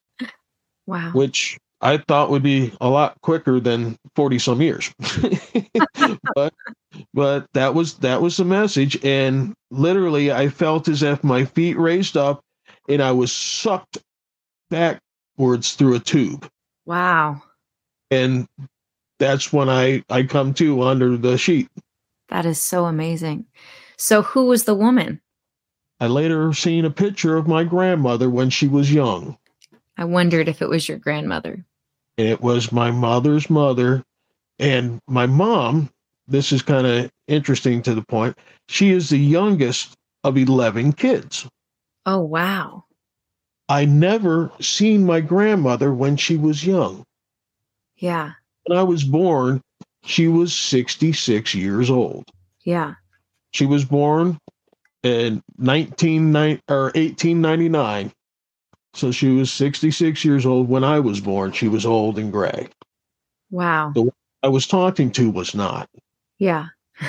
wow. 0.86 1.12
which 1.12 1.58
I 1.82 1.98
thought 1.98 2.30
would 2.30 2.44
be 2.44 2.74
a 2.82 2.90
lot 2.90 3.20
quicker 3.22 3.60
than 3.60 3.98
forty 4.16 4.40
some 4.40 4.62
years. 4.62 4.94
but 6.36 6.54
but 7.14 7.48
that 7.54 7.74
was 7.74 7.96
that 8.00 8.22
was 8.22 8.38
the 8.38 8.46
message, 8.46 9.04
and 9.04 9.54
literally, 9.72 10.32
I 10.32 10.50
felt 10.50 10.88
as 10.88 11.04
if 11.04 11.24
my 11.24 11.46
feet 11.46 11.78
raised 11.78 12.18
up, 12.18 12.42
and 12.90 13.02
I 13.02 13.12
was 13.12 13.32
sucked 13.32 13.98
backwards 14.70 15.74
through 15.74 15.96
a 15.96 16.00
tube 16.00 16.50
Wow. 16.86 17.42
and 18.12 18.48
that's 19.20 19.52
when 19.52 19.70
I 19.70 20.04
I 20.10 20.24
come 20.24 20.54
to 20.56 20.82
under 20.84 21.18
the 21.18 21.38
sheet. 21.38 21.70
That 22.30 22.46
is 22.46 22.62
so 22.62 22.86
amazing. 22.86 23.46
So, 23.98 24.22
who 24.22 24.46
was 24.48 24.64
the 24.66 24.76
woman? 24.76 25.22
I 26.00 26.08
later 26.08 26.52
seen 26.54 26.84
a 26.86 26.90
picture 26.92 27.38
of 27.38 27.48
my 27.48 27.64
grandmother 27.64 28.30
when 28.30 28.50
she 28.50 28.68
was 28.68 28.92
young, 28.94 29.38
I 29.98 30.04
wondered 30.04 30.50
if 30.50 30.62
it 30.62 30.68
was 30.70 30.90
your 30.90 30.98
grandmother. 30.98 31.66
and 32.18 32.28
it 32.28 32.42
was 32.42 32.72
my 32.72 32.92
mother's 32.92 33.50
mother, 33.50 34.04
and 34.60 35.00
my 35.08 35.26
mom. 35.26 35.90
This 36.28 36.52
is 36.52 36.62
kind 36.64 36.88
of 36.88 37.12
interesting 37.28 37.82
to 37.84 37.94
the 37.94 38.02
point. 38.02 38.36
She 38.68 38.92
is 38.92 39.10
the 39.10 39.18
youngest 39.20 39.94
of 40.24 40.38
eleven 40.38 40.92
kids. 40.92 41.48
Oh, 42.08 42.20
wow. 42.22 42.86
I 43.70 43.86
never 43.86 44.52
seen 44.60 45.06
my 45.06 45.22
grandmother 45.22 45.94
when 45.94 46.18
she 46.18 46.36
was 46.36 46.66
young. 46.66 47.04
Yeah. 47.98 48.32
When 48.66 48.78
I 48.78 48.84
was 48.84 49.04
born, 49.04 49.62
she 50.04 50.28
was 50.28 50.54
sixty 50.54 51.14
six 51.14 51.54
years 51.56 51.90
old. 51.90 52.26
Yeah. 52.64 52.96
She 53.56 53.66
was 53.66 53.86
born 53.86 54.38
in 55.02 55.42
1990 55.56 56.62
or 56.68 56.84
1899. 56.88 58.12
So 58.94 59.14
she 59.14 59.30
was 59.30 59.50
66 59.54 60.26
years 60.26 60.46
old 60.46 60.68
when 60.68 60.84
I 60.84 61.00
was 61.00 61.22
born. 61.22 61.54
She 61.54 61.70
was 61.70 61.86
old 61.86 62.20
and 62.20 62.34
gray. 62.34 62.68
Wow. 63.52 63.94
The 63.96 64.12
I 64.44 64.50
was 64.50 64.68
talking 64.68 65.10
to 65.12 65.32
was 65.32 65.56
not. 65.56 65.88
Yeah. 66.38 66.66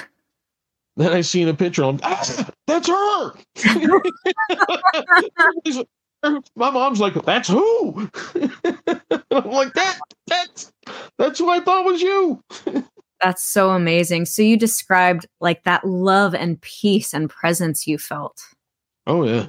Then 0.96 1.12
I 1.12 1.22
seen 1.22 1.48
a 1.48 1.54
picture 1.54 1.82
on 1.82 1.98
ah, 2.04 2.48
that's 2.66 2.88
her. 2.88 3.32
My 6.56 6.70
mom's 6.70 7.00
like, 7.00 7.14
that's 7.24 7.48
who? 7.48 8.08
I'm 9.30 9.50
like, 9.50 9.74
that 9.74 9.98
that's 10.28 10.72
that's 11.18 11.38
who 11.40 11.50
I 11.50 11.60
thought 11.60 11.84
was 11.84 12.00
you. 12.00 12.40
That's 13.22 13.42
so 13.44 13.70
amazing. 13.70 14.26
So, 14.26 14.42
you 14.42 14.56
described 14.56 15.26
like 15.40 15.64
that 15.64 15.84
love 15.86 16.34
and 16.34 16.60
peace 16.60 17.14
and 17.14 17.30
presence 17.30 17.86
you 17.86 17.98
felt. 17.98 18.42
Oh 19.06 19.24
yeah. 19.24 19.48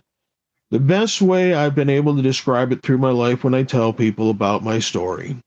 The 0.70 0.80
best 0.80 1.22
way 1.22 1.54
I've 1.54 1.76
been 1.76 1.90
able 1.90 2.16
to 2.16 2.22
describe 2.22 2.72
it 2.72 2.84
through 2.84 2.98
my 2.98 3.12
life 3.12 3.44
when 3.44 3.54
I 3.54 3.64
tell 3.64 3.94
people 3.94 4.30
about 4.30 4.64
my 4.64 4.80
story 4.80 5.38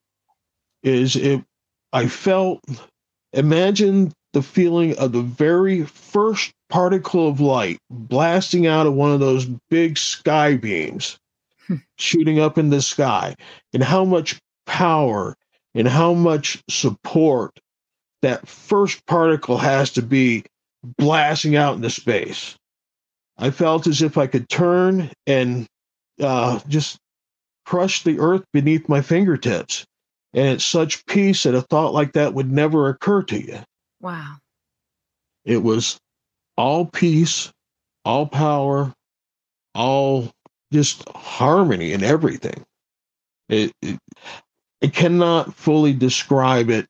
is 0.82 1.14
it 1.14 1.42
I 1.92 2.08
felt 2.08 2.60
imagine 3.32 4.12
the 4.32 4.42
feeling 4.42 4.96
of 4.98 5.12
the 5.12 5.22
very 5.22 5.84
first 5.84 6.52
particle 6.70 7.28
of 7.28 7.40
light 7.40 7.78
blasting 7.90 8.66
out 8.66 8.86
of 8.86 8.94
one 8.94 9.12
of 9.12 9.20
those 9.20 9.46
big 9.68 9.98
sky 9.98 10.56
beams 10.56 11.18
Hmm. 11.70 11.76
shooting 11.98 12.40
up 12.40 12.58
in 12.58 12.70
the 12.70 12.82
sky 12.82 13.36
and 13.72 13.82
how 13.82 14.04
much 14.04 14.38
power 14.66 15.36
and 15.74 15.86
how 15.86 16.14
much 16.14 16.60
support 16.68 17.60
that 18.22 18.46
first 18.48 19.04
particle 19.06 19.58
has 19.58 19.90
to 19.92 20.02
be 20.02 20.44
blasting 20.98 21.56
out 21.56 21.76
into 21.76 21.90
space. 21.90 22.56
I 23.38 23.50
felt 23.50 23.86
as 23.86 24.02
if 24.02 24.18
I 24.18 24.26
could 24.26 24.48
turn 24.48 25.10
and 25.26 25.66
uh, 26.20 26.60
just 26.68 26.98
crush 27.64 28.02
the 28.02 28.18
earth 28.18 28.44
beneath 28.52 28.88
my 28.88 29.00
fingertips. 29.00 29.84
And 30.34 30.46
it's 30.48 30.64
such 30.64 31.04
peace 31.06 31.42
that 31.42 31.54
a 31.54 31.62
thought 31.62 31.94
like 31.94 32.12
that 32.12 32.34
would 32.34 32.50
never 32.50 32.88
occur 32.88 33.22
to 33.24 33.40
you. 33.40 33.58
Wow. 34.00 34.36
It 35.44 35.62
was 35.62 35.98
all 36.56 36.84
peace, 36.84 37.50
all 38.04 38.26
power, 38.26 38.92
all 39.74 40.30
just 40.72 41.08
harmony 41.08 41.92
and 41.92 42.02
everything. 42.02 42.62
It, 43.48 43.72
it, 43.82 43.98
I 44.82 44.86
cannot 44.86 45.54
fully 45.54 45.92
describe 45.92 46.70
it 46.70 46.86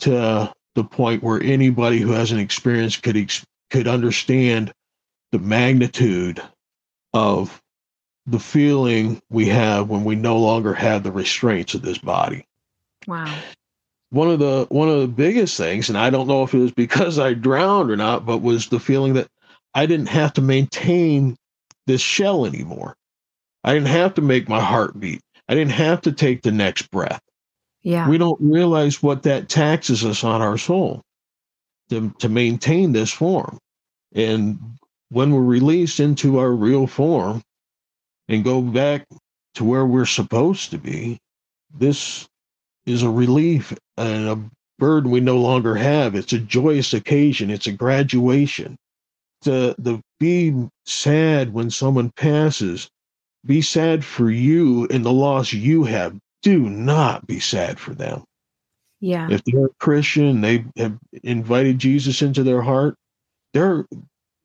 to 0.00 0.52
the 0.74 0.84
point 0.84 1.22
where 1.22 1.42
anybody 1.42 1.98
who 1.98 2.12
has 2.12 2.32
an 2.32 2.38
experience 2.38 2.96
could 2.96 3.16
ex- 3.16 3.44
could 3.70 3.88
understand 3.88 4.72
the 5.32 5.38
magnitude 5.38 6.42
of 7.14 7.60
the 8.26 8.38
feeling 8.38 9.20
we 9.30 9.46
have 9.48 9.88
when 9.88 10.04
we 10.04 10.14
no 10.14 10.38
longer 10.38 10.72
have 10.74 11.02
the 11.02 11.12
restraints 11.12 11.74
of 11.74 11.82
this 11.82 11.98
body. 11.98 12.46
Wow. 13.06 13.36
one 14.10 14.30
of 14.30 14.38
the 14.38 14.66
one 14.70 14.88
of 14.88 15.00
the 15.00 15.08
biggest 15.08 15.56
things 15.56 15.88
and 15.88 15.98
i 15.98 16.08
don't 16.08 16.28
know 16.28 16.44
if 16.44 16.54
it 16.54 16.58
was 16.58 16.70
because 16.70 17.18
i 17.18 17.34
drowned 17.34 17.90
or 17.90 17.96
not 17.96 18.24
but 18.24 18.38
was 18.38 18.68
the 18.68 18.78
feeling 18.78 19.14
that 19.14 19.26
i 19.74 19.86
didn't 19.86 20.06
have 20.06 20.32
to 20.34 20.40
maintain 20.40 21.36
this 21.86 22.00
shell 22.00 22.46
anymore. 22.46 22.96
I 23.64 23.74
didn't 23.74 23.88
have 23.88 24.14
to 24.14 24.22
make 24.22 24.48
my 24.48 24.60
heart 24.60 24.98
beat. 24.98 25.20
I 25.48 25.54
didn't 25.54 25.72
have 25.72 26.00
to 26.02 26.12
take 26.12 26.42
the 26.42 26.52
next 26.52 26.90
breath 26.90 27.20
Yeah. 27.82 28.08
we 28.08 28.18
don't 28.18 28.40
realize 28.40 29.02
what 29.02 29.24
that 29.24 29.48
taxes 29.48 30.04
us 30.04 30.24
on 30.24 30.40
our 30.40 30.58
soul 30.58 31.02
to, 31.90 32.10
to 32.18 32.28
maintain 32.28 32.92
this 32.92 33.10
form. 33.10 33.58
And 34.14 34.58
when 35.10 35.32
we're 35.32 35.42
released 35.42 36.00
into 36.00 36.38
our 36.38 36.52
real 36.52 36.86
form 36.86 37.42
and 38.28 38.44
go 38.44 38.62
back 38.62 39.06
to 39.54 39.64
where 39.64 39.84
we're 39.84 40.06
supposed 40.06 40.70
to 40.70 40.78
be 40.78 41.18
this 41.74 42.26
is 42.86 43.02
a 43.02 43.10
relief 43.10 43.72
and 43.96 44.28
a 44.28 44.38
burden 44.78 45.10
we 45.10 45.20
no 45.20 45.38
longer 45.38 45.74
have. 45.74 46.14
It's 46.14 46.32
a 46.32 46.38
joyous 46.38 46.92
occasion. 46.92 47.50
It's 47.50 47.66
a 47.66 47.72
graduation. 47.72 48.76
To 49.42 49.74
the 49.78 50.00
be 50.20 50.54
sad 50.84 51.52
when 51.52 51.70
someone 51.70 52.10
passes. 52.16 52.88
Be 53.44 53.60
sad 53.60 54.04
for 54.04 54.30
you 54.30 54.86
and 54.88 55.04
the 55.04 55.12
loss 55.12 55.52
you 55.52 55.84
have 55.84 56.16
do 56.42 56.58
not 56.70 57.26
be 57.26 57.40
sad 57.40 57.78
for 57.80 57.94
them 57.94 58.24
yeah. 59.00 59.28
if 59.30 59.42
they're 59.44 59.66
a 59.66 59.74
christian 59.80 60.40
they 60.40 60.64
have 60.76 60.98
invited 61.24 61.78
jesus 61.78 62.22
into 62.22 62.42
their 62.42 62.62
heart 62.62 62.94
they're 63.54 63.86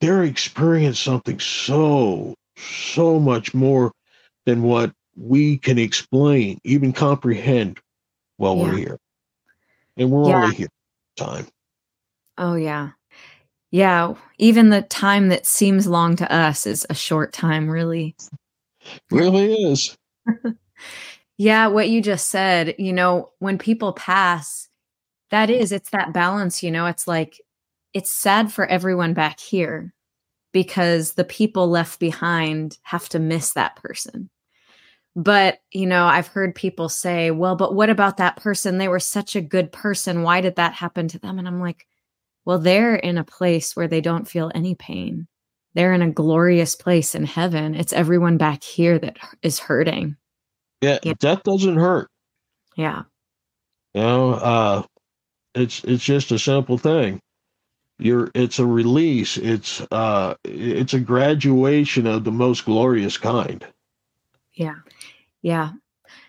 they're 0.01 0.23
experiencing 0.23 0.93
something 1.13 1.39
so 1.39 2.35
so 2.57 3.19
much 3.19 3.53
more 3.53 3.91
than 4.45 4.63
what 4.63 4.91
we 5.15 5.57
can 5.57 5.77
explain 5.79 6.59
even 6.63 6.93
comprehend 6.93 7.79
while 8.37 8.57
we're 8.57 8.77
here 8.77 8.97
and 9.97 10.11
we're 10.11 10.27
Yeah. 10.29 10.35
only 10.43 10.55
here 10.55 10.69
time 11.17 11.47
Oh, 12.37 12.55
yeah. 12.55 12.91
Yeah. 13.71 14.13
Even 14.37 14.69
the 14.69 14.83
time 14.83 15.29
that 15.29 15.45
seems 15.45 15.87
long 15.87 16.15
to 16.17 16.31
us 16.31 16.67
is 16.67 16.85
a 16.89 16.93
short 16.95 17.33
time, 17.33 17.69
really. 17.69 18.15
really 19.11 19.53
is 19.53 19.95
Yeah. 21.37 21.67
What 21.67 21.89
you 21.89 22.01
just 22.01 22.29
said, 22.29 22.75
you 22.79 22.91
know, 22.93 23.31
when 23.39 23.57
people 23.57 23.93
pass, 23.93 24.67
that 25.29 25.49
is, 25.49 25.71
it's 25.71 25.91
that 25.91 26.13
balance, 26.13 26.63
you 26.63 26.71
know, 26.71 26.87
it's 26.87 27.07
like, 27.07 27.39
it's 27.93 28.11
sad 28.11 28.51
for 28.51 28.65
everyone 28.65 29.13
back 29.13 29.39
here 29.39 29.93
because 30.51 31.13
the 31.13 31.23
people 31.23 31.67
left 31.69 31.99
behind 31.99 32.77
have 32.83 33.07
to 33.09 33.19
miss 33.19 33.53
that 33.53 33.75
person. 33.75 34.29
But, 35.15 35.59
you 35.71 35.87
know, 35.87 36.05
I've 36.05 36.27
heard 36.27 36.53
people 36.53 36.89
say, 36.89 37.31
well, 37.31 37.55
but 37.55 37.73
what 37.73 37.89
about 37.89 38.17
that 38.17 38.37
person? 38.37 38.77
They 38.77 38.87
were 38.87 38.99
such 38.99 39.35
a 39.35 39.41
good 39.41 39.71
person. 39.71 40.21
Why 40.21 40.41
did 40.41 40.55
that 40.57 40.73
happen 40.73 41.07
to 41.09 41.19
them? 41.19 41.39
And 41.39 41.47
I'm 41.47 41.59
like, 41.59 41.87
well, 42.45 42.59
they're 42.59 42.95
in 42.95 43.17
a 43.17 43.23
place 43.23 43.75
where 43.75 43.87
they 43.87 43.99
don't 43.99 44.27
feel 44.27 44.51
any 44.53 44.75
pain. 44.75 45.27
They're 45.73 45.93
in 45.93 46.03
a 46.03 46.11
glorious 46.11 46.75
place 46.75 47.15
in 47.15 47.25
heaven. 47.25 47.75
It's 47.75 47.93
everyone 47.93 48.37
back 48.37 48.63
here 48.63 48.97
that 48.99 49.17
is 49.41 49.59
hurting. 49.59 50.15
Yeah, 50.81 50.99
Yeah. 51.03 51.13
death 51.19 51.43
doesn't 51.43 51.77
hurt 51.77 52.09
Yeah. 52.75 53.03
you 53.93 54.01
know 54.01 54.33
uh 54.33 54.83
it's 55.55 55.83
it's 55.83 56.03
just 56.03 56.31
a 56.31 56.39
simple 56.39 56.77
thing 56.77 57.19
you're 57.99 58.29
it's 58.35 58.59
a 58.59 58.65
release 58.65 59.37
it's 59.37 59.81
uh 59.91 60.35
it's 60.43 60.93
a 60.93 60.99
graduation 60.99 62.05
of 62.07 62.23
the 62.23 62.31
most 62.31 62.65
glorious 62.65 63.17
kind 63.17 63.65
Yeah. 64.53 64.75
Yeah. 65.41 65.71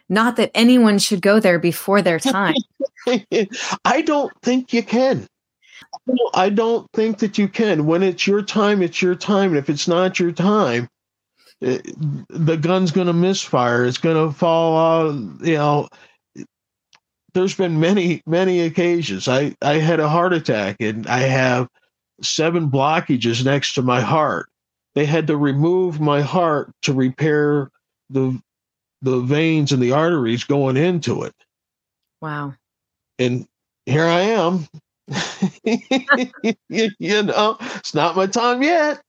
Not 0.09 0.37
that 0.37 0.51
anyone 0.55 0.99
should 0.99 1.21
go 1.21 1.39
there 1.41 1.59
before 1.59 2.01
their 2.03 2.19
time. 2.19 2.55
I 3.85 4.01
don't 4.03 4.33
think 4.43 4.73
you 4.73 4.83
can. 4.83 5.27
I 5.93 6.13
don't- 6.15 6.35
I 6.37 6.49
don't 6.51 6.87
think 6.95 7.19
that 7.19 7.37
you 7.39 7.49
can. 7.49 7.85
When 7.87 8.03
it's 8.03 8.27
your 8.27 8.41
time, 8.43 8.83
it's 8.83 9.03
your 9.03 9.15
time. 9.15 9.51
And 9.51 9.59
if 9.59 9.69
it's 9.69 9.87
not 9.89 10.19
your 10.19 10.33
time, 10.33 10.89
it, 11.61 11.87
the 12.29 12.57
gun's 12.57 12.93
going 12.93 13.07
to 13.07 13.13
misfire. 13.13 13.85
It's 13.85 13.99
going 13.99 14.29
to 14.29 14.35
fall 14.35 14.77
out. 14.77 15.15
You 15.41 15.55
know, 15.55 15.89
there's 17.35 17.55
been 17.55 17.81
many, 17.81 18.23
many 18.27 18.61
occasions. 18.61 19.29
I, 19.29 19.55
I 19.63 19.75
had 19.75 20.01
a 20.01 20.09
heart 20.09 20.33
attack 20.33 20.77
and 20.81 21.07
I 21.07 21.21
have 21.21 21.69
seven 22.23 22.71
blockages 22.71 23.45
next 23.45 23.75
to 23.75 23.83
my 23.83 24.01
heart. 24.01 24.49
They 24.95 25.05
had 25.05 25.27
to 25.29 25.37
remove 25.37 26.01
my 26.01 26.23
heart 26.23 26.73
to 26.83 26.93
repair 26.93 27.71
the 28.11 28.41
the 29.01 29.21
veins 29.21 29.71
and 29.71 29.81
the 29.81 29.93
arteries 29.93 30.43
going 30.43 30.77
into 30.77 31.23
it 31.23 31.33
Wow. 32.21 32.55
and 33.21 33.47
here 33.87 34.07
I 34.07 34.21
am. 34.21 34.67
you, 36.99 37.23
know, 37.23 37.57
it's 37.61 37.95
not 37.95 38.17
my 38.17 38.27
time 38.27 38.63
yet. 38.63 39.01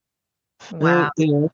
Wow. 0.72 1.10
You 1.18 1.28
know, 1.28 1.52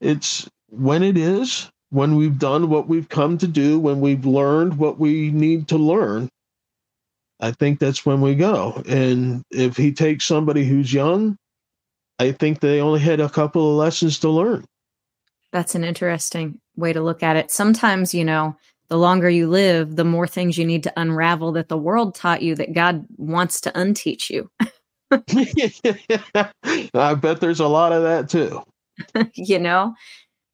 it's 0.00 0.48
when 0.68 1.02
it 1.02 1.16
is, 1.16 1.70
when 1.90 2.16
we've 2.16 2.38
done 2.38 2.68
what 2.68 2.88
we've 2.88 3.08
come 3.08 3.36
to 3.38 3.46
do, 3.46 3.78
when 3.78 4.00
we've 4.00 4.24
learned 4.24 4.78
what 4.78 4.98
we 4.98 5.30
need 5.30 5.68
to 5.68 5.76
learn. 5.76 6.28
I 7.40 7.52
think 7.52 7.78
that's 7.78 8.04
when 8.04 8.20
we 8.20 8.34
go. 8.34 8.82
And 8.88 9.42
if 9.50 9.76
he 9.76 9.92
takes 9.92 10.24
somebody 10.24 10.64
who's 10.64 10.92
young, 10.92 11.36
I 12.18 12.32
think 12.32 12.60
they 12.60 12.80
only 12.80 13.00
had 13.00 13.18
a 13.18 13.30
couple 13.30 13.70
of 13.70 13.76
lessons 13.76 14.18
to 14.20 14.28
learn. 14.28 14.64
That's 15.52 15.74
an 15.74 15.84
interesting 15.84 16.60
way 16.76 16.92
to 16.92 17.00
look 17.00 17.22
at 17.22 17.36
it. 17.36 17.50
Sometimes, 17.50 18.14
you 18.14 18.24
know, 18.24 18.56
the 18.88 18.98
longer 18.98 19.30
you 19.30 19.48
live, 19.48 19.96
the 19.96 20.04
more 20.04 20.26
things 20.26 20.58
you 20.58 20.66
need 20.66 20.82
to 20.82 20.92
unravel 20.96 21.52
that 21.52 21.68
the 21.68 21.78
world 21.78 22.14
taught 22.14 22.42
you 22.42 22.54
that 22.56 22.74
God 22.74 23.06
wants 23.16 23.60
to 23.62 23.70
unteach 23.72 24.30
you. 24.30 24.50
I 26.94 27.14
bet 27.14 27.40
there's 27.40 27.60
a 27.60 27.66
lot 27.66 27.92
of 27.92 28.02
that 28.02 28.28
too. 28.28 28.62
you 29.34 29.58
know? 29.58 29.94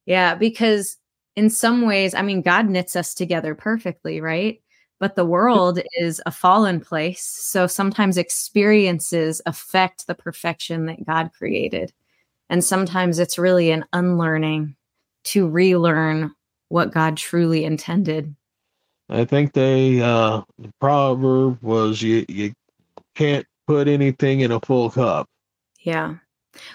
Yeah, 0.07 0.35
because 0.35 0.97
in 1.35 1.51
some 1.51 1.83
ways, 1.83 2.15
I 2.15 2.23
mean, 2.23 2.43
God 2.43 2.69
knits 2.69 2.97
us 2.97 3.15
together 3.15 3.55
perfectly, 3.55 4.21
right? 4.21 4.63
But 4.99 5.15
the 5.15 5.27
world 5.27 5.81
is 5.99 6.23
a 6.25 6.31
fallen 6.31 6.81
place. 6.81 7.23
So 7.23 7.67
sometimes 7.67 8.17
experiences 8.17 9.43
affect 9.45 10.07
the 10.07 10.15
perfection 10.15 10.87
that 10.87 11.05
God 11.05 11.31
created. 11.37 11.93
And 12.49 12.65
sometimes 12.65 13.19
it's 13.19 13.39
really 13.39 13.71
an 13.71 13.85
unlearning 13.93 14.77
to 15.25 15.49
relearn 15.49 16.35
what 16.69 16.93
God 16.93 17.17
truly 17.17 17.65
intended. 17.65 18.35
I 19.09 19.25
think 19.25 19.53
they 19.53 20.01
uh 20.01 20.43
the 20.59 20.73
proverb 20.81 21.63
was 21.63 22.03
you 22.03 22.25
you 22.29 22.53
can't 23.15 23.47
put 23.67 23.89
anything 23.89 24.41
in 24.41 24.51
a 24.51 24.61
full 24.61 24.91
cup. 24.91 25.29
Yeah. 25.81 26.17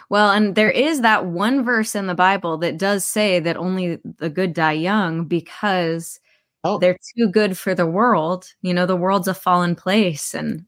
Well, 0.09 0.31
and 0.31 0.55
there 0.55 0.71
is 0.71 1.01
that 1.01 1.25
one 1.25 1.63
verse 1.63 1.95
in 1.95 2.07
the 2.07 2.15
Bible 2.15 2.57
that 2.59 2.77
does 2.77 3.05
say 3.05 3.39
that 3.39 3.57
only 3.57 3.99
the 4.19 4.29
good 4.29 4.53
die 4.53 4.73
young 4.73 5.25
because 5.25 6.19
Oh. 6.63 6.77
they're 6.77 6.97
too 7.17 7.27
good 7.29 7.57
for 7.57 7.73
the 7.73 7.87
world. 7.87 8.47
You 8.61 8.73
know, 8.73 8.85
the 8.85 8.95
world's 8.95 9.27
a 9.27 9.33
fallen 9.33 9.75
place 9.75 10.33
and 10.35 10.65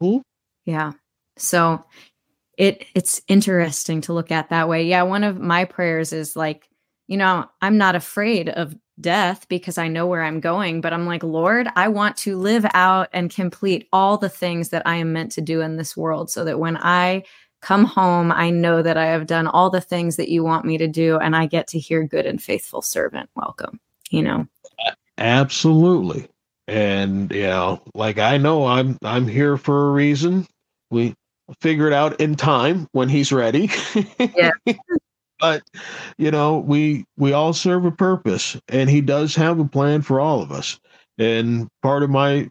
Hmm. 0.00 0.18
yeah. 0.66 0.92
So 1.38 1.84
it 2.58 2.86
it's 2.94 3.20
interesting 3.28 4.00
to 4.02 4.12
look 4.12 4.30
at 4.32 4.50
that 4.50 4.68
way. 4.68 4.84
Yeah, 4.84 5.02
one 5.02 5.24
of 5.24 5.40
my 5.40 5.64
prayers 5.64 6.12
is 6.12 6.36
like, 6.36 6.68
you 7.08 7.16
know, 7.16 7.46
I'm 7.62 7.78
not 7.78 7.94
afraid 7.96 8.48
of 8.48 8.74
death 9.00 9.46
because 9.48 9.78
I 9.78 9.88
know 9.88 10.06
where 10.06 10.22
I'm 10.22 10.40
going, 10.40 10.80
but 10.80 10.92
I'm 10.94 11.06
like, 11.06 11.22
Lord, 11.22 11.68
I 11.76 11.88
want 11.88 12.16
to 12.18 12.36
live 12.38 12.66
out 12.74 13.08
and 13.12 13.30
complete 13.34 13.88
all 13.92 14.16
the 14.18 14.28
things 14.30 14.70
that 14.70 14.86
I 14.86 14.96
am 14.96 15.12
meant 15.12 15.32
to 15.32 15.42
do 15.42 15.60
in 15.60 15.76
this 15.76 15.96
world 15.96 16.30
so 16.30 16.44
that 16.44 16.58
when 16.58 16.76
I 16.78 17.24
come 17.66 17.84
home. 17.84 18.30
I 18.30 18.50
know 18.50 18.80
that 18.80 18.96
I 18.96 19.06
have 19.06 19.26
done 19.26 19.48
all 19.48 19.70
the 19.70 19.80
things 19.80 20.14
that 20.16 20.28
you 20.28 20.44
want 20.44 20.64
me 20.64 20.78
to 20.78 20.86
do, 20.86 21.18
and 21.18 21.34
I 21.34 21.46
get 21.46 21.66
to 21.68 21.80
hear 21.80 22.04
good 22.04 22.24
and 22.24 22.40
faithful 22.40 22.80
servant. 22.80 23.28
Welcome. 23.34 23.80
You 24.10 24.22
know, 24.22 24.46
Absolutely. 25.18 26.28
And 26.68 27.30
you 27.32 27.42
know, 27.42 27.82
like 27.94 28.18
I 28.18 28.36
know 28.36 28.66
I'm 28.66 28.98
I'm 29.02 29.26
here 29.26 29.56
for 29.56 29.88
a 29.88 29.92
reason. 29.92 30.46
We 30.90 31.14
figure 31.60 31.86
it 31.88 31.92
out 31.92 32.20
in 32.20 32.36
time 32.36 32.88
when 32.92 33.08
he's 33.08 33.32
ready. 33.32 33.70
Yeah. 34.18 34.50
but 35.40 35.62
you 36.18 36.30
know, 36.30 36.58
we 36.58 37.04
we 37.16 37.32
all 37.32 37.52
serve 37.52 37.84
a 37.84 37.90
purpose 37.90 38.56
and 38.68 38.88
he 38.90 39.00
does 39.00 39.34
have 39.34 39.58
a 39.58 39.64
plan 39.64 40.02
for 40.02 40.20
all 40.20 40.40
of 40.40 40.52
us. 40.52 40.78
And 41.18 41.68
part 41.82 42.02
of 42.02 42.10
my 42.10 42.48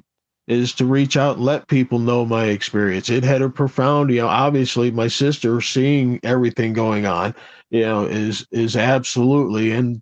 is 0.47 0.73
to 0.73 0.85
reach 0.85 1.17
out 1.17 1.37
and 1.37 1.45
let 1.45 1.67
people 1.67 1.99
know 1.99 2.25
my 2.25 2.45
experience. 2.45 3.09
It 3.09 3.23
had 3.23 3.41
a 3.41 3.49
profound, 3.49 4.11
you 4.11 4.21
know, 4.21 4.27
obviously 4.27 4.91
my 4.91 5.07
sister 5.07 5.59
seeing 5.61 6.19
everything 6.23 6.73
going 6.73 7.05
on, 7.05 7.33
you 7.71 7.81
know, 7.81 8.05
is 8.05 8.45
is 8.51 8.75
absolutely 8.75 9.71
and 9.71 10.01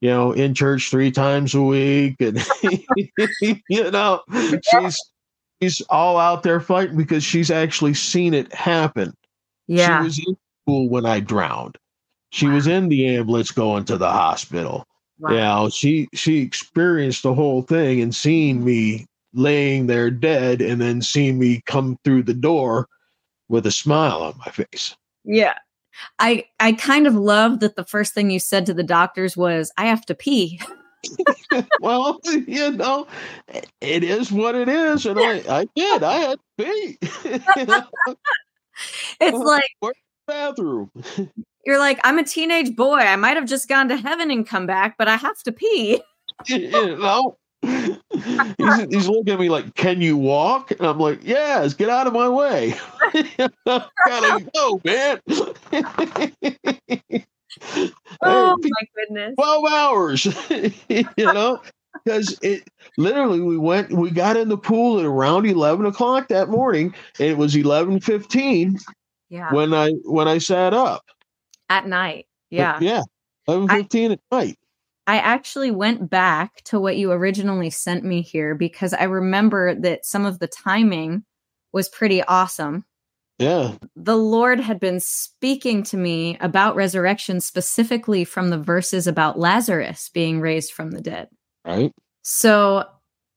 you 0.00 0.10
know, 0.10 0.32
in 0.32 0.54
church 0.54 0.90
three 0.90 1.10
times 1.12 1.54
a 1.54 1.62
week 1.62 2.16
and 2.20 2.44
you 3.68 3.90
know, 3.90 4.22
she's 4.70 4.98
she's 5.60 5.80
all 5.90 6.18
out 6.18 6.42
there 6.42 6.60
fighting 6.60 6.96
because 6.96 7.22
she's 7.22 7.50
actually 7.50 7.94
seen 7.94 8.34
it 8.34 8.52
happen. 8.54 9.14
yeah, 9.68 10.00
She 10.00 10.04
was 10.04 10.18
in 10.18 10.36
school 10.64 10.88
when 10.88 11.06
I 11.06 11.20
drowned. 11.20 11.76
She 12.30 12.48
was 12.48 12.66
in 12.66 12.88
the 12.88 13.06
ambulance 13.16 13.50
going 13.50 13.84
to 13.84 13.98
the 13.98 14.10
hospital. 14.10 14.86
wow. 15.18 15.30
You 15.30 15.36
know, 15.36 15.68
she 15.68 16.08
she 16.14 16.38
experienced 16.40 17.22
the 17.22 17.34
whole 17.34 17.62
thing 17.62 18.00
and 18.00 18.14
seeing 18.14 18.64
me 18.64 19.06
laying 19.34 19.86
there 19.86 20.10
dead 20.10 20.60
and 20.60 20.80
then 20.80 21.02
seeing 21.02 21.38
me 21.38 21.62
come 21.66 21.98
through 22.04 22.22
the 22.24 22.34
door 22.34 22.88
with 23.48 23.66
a 23.66 23.70
smile 23.70 24.22
on 24.22 24.34
my 24.38 24.50
face. 24.52 24.96
Yeah. 25.24 25.54
I 26.18 26.46
I 26.58 26.72
kind 26.72 27.06
of 27.06 27.14
love 27.14 27.60
that 27.60 27.76
the 27.76 27.84
first 27.84 28.14
thing 28.14 28.30
you 28.30 28.40
said 28.40 28.66
to 28.66 28.74
the 28.74 28.82
doctors 28.82 29.36
was, 29.36 29.70
I 29.76 29.86
have 29.86 30.06
to 30.06 30.14
pee. 30.14 30.60
well, 31.80 32.20
you 32.24 32.72
know, 32.72 33.06
it 33.80 34.04
is 34.04 34.30
what 34.32 34.54
it 34.54 34.68
is. 34.68 35.06
And 35.06 35.18
I, 35.18 35.42
I 35.48 35.66
did. 35.74 36.02
I 36.02 36.14
had 36.14 36.38
to 36.38 36.64
pee. 36.64 36.98
It's 39.20 39.36
like 39.36 39.64
Where's 39.80 39.96
the 40.26 40.32
bathroom. 40.32 40.90
you're 41.66 41.78
like, 41.78 42.00
I'm 42.04 42.18
a 42.18 42.24
teenage 42.24 42.74
boy. 42.74 42.98
I 42.98 43.16
might 43.16 43.36
have 43.36 43.46
just 43.46 43.68
gone 43.68 43.88
to 43.88 43.96
heaven 43.96 44.30
and 44.30 44.46
come 44.46 44.66
back, 44.66 44.96
but 44.98 45.08
I 45.08 45.16
have 45.16 45.38
to 45.42 45.52
pee. 45.52 46.00
you 46.46 46.70
know 46.70 47.36
he's, 47.62 48.76
he's 48.90 49.08
looking 49.08 49.32
at 49.32 49.40
me 49.40 49.48
like 49.48 49.74
can 49.74 50.00
you 50.00 50.16
walk 50.16 50.70
and 50.72 50.82
i'm 50.82 50.98
like 50.98 51.20
yes 51.22 51.74
get 51.74 51.88
out 51.88 52.06
of 52.06 52.12
my 52.12 52.28
way 52.28 52.74
gotta 53.66 54.44
go 54.54 54.80
man 54.84 55.20
Oh 58.24 58.56
Hey, 58.60 58.70
my 58.70 58.86
goodness. 58.96 59.34
12 59.36 59.64
hours 59.70 60.24
you 60.88 61.04
know 61.32 61.60
because 62.04 62.38
it 62.42 62.62
literally 62.96 63.40
we 63.40 63.56
went 63.58 63.92
we 63.92 64.10
got 64.10 64.36
in 64.36 64.48
the 64.48 64.56
pool 64.56 64.98
at 64.98 65.04
around 65.04 65.46
11 65.46 65.86
o'clock 65.86 66.28
that 66.28 66.48
morning 66.48 66.94
and 67.18 67.28
it 67.28 67.38
was 67.38 67.54
11.15 67.54 68.80
Yeah. 69.28 69.52
when 69.52 69.72
i 69.74 69.90
when 70.04 70.28
i 70.28 70.38
sat 70.38 70.72
up 70.74 71.02
At 71.68 71.86
night. 71.86 72.26
But 72.50 72.56
Yeah. 72.56 72.78
yeah 72.80 73.02
11.15 73.48 74.12
at 74.12 74.20
night 74.30 74.58
I 75.06 75.18
actually 75.18 75.70
went 75.70 76.08
back 76.08 76.62
to 76.64 76.78
what 76.78 76.96
you 76.96 77.10
originally 77.12 77.70
sent 77.70 78.04
me 78.04 78.22
here 78.22 78.54
because 78.54 78.92
I 78.92 79.04
remember 79.04 79.74
that 79.74 80.06
some 80.06 80.24
of 80.24 80.38
the 80.38 80.46
timing 80.46 81.24
was 81.72 81.88
pretty 81.88 82.22
awesome. 82.22 82.84
yeah 83.38 83.74
The 83.96 84.16
Lord 84.16 84.60
had 84.60 84.78
been 84.78 85.00
speaking 85.00 85.82
to 85.84 85.96
me 85.96 86.36
about 86.40 86.76
resurrection 86.76 87.40
specifically 87.40 88.24
from 88.24 88.50
the 88.50 88.58
verses 88.58 89.06
about 89.06 89.38
Lazarus 89.38 90.08
being 90.12 90.40
raised 90.40 90.72
from 90.72 90.92
the 90.92 91.00
dead. 91.00 91.28
right 91.64 91.92
So 92.22 92.84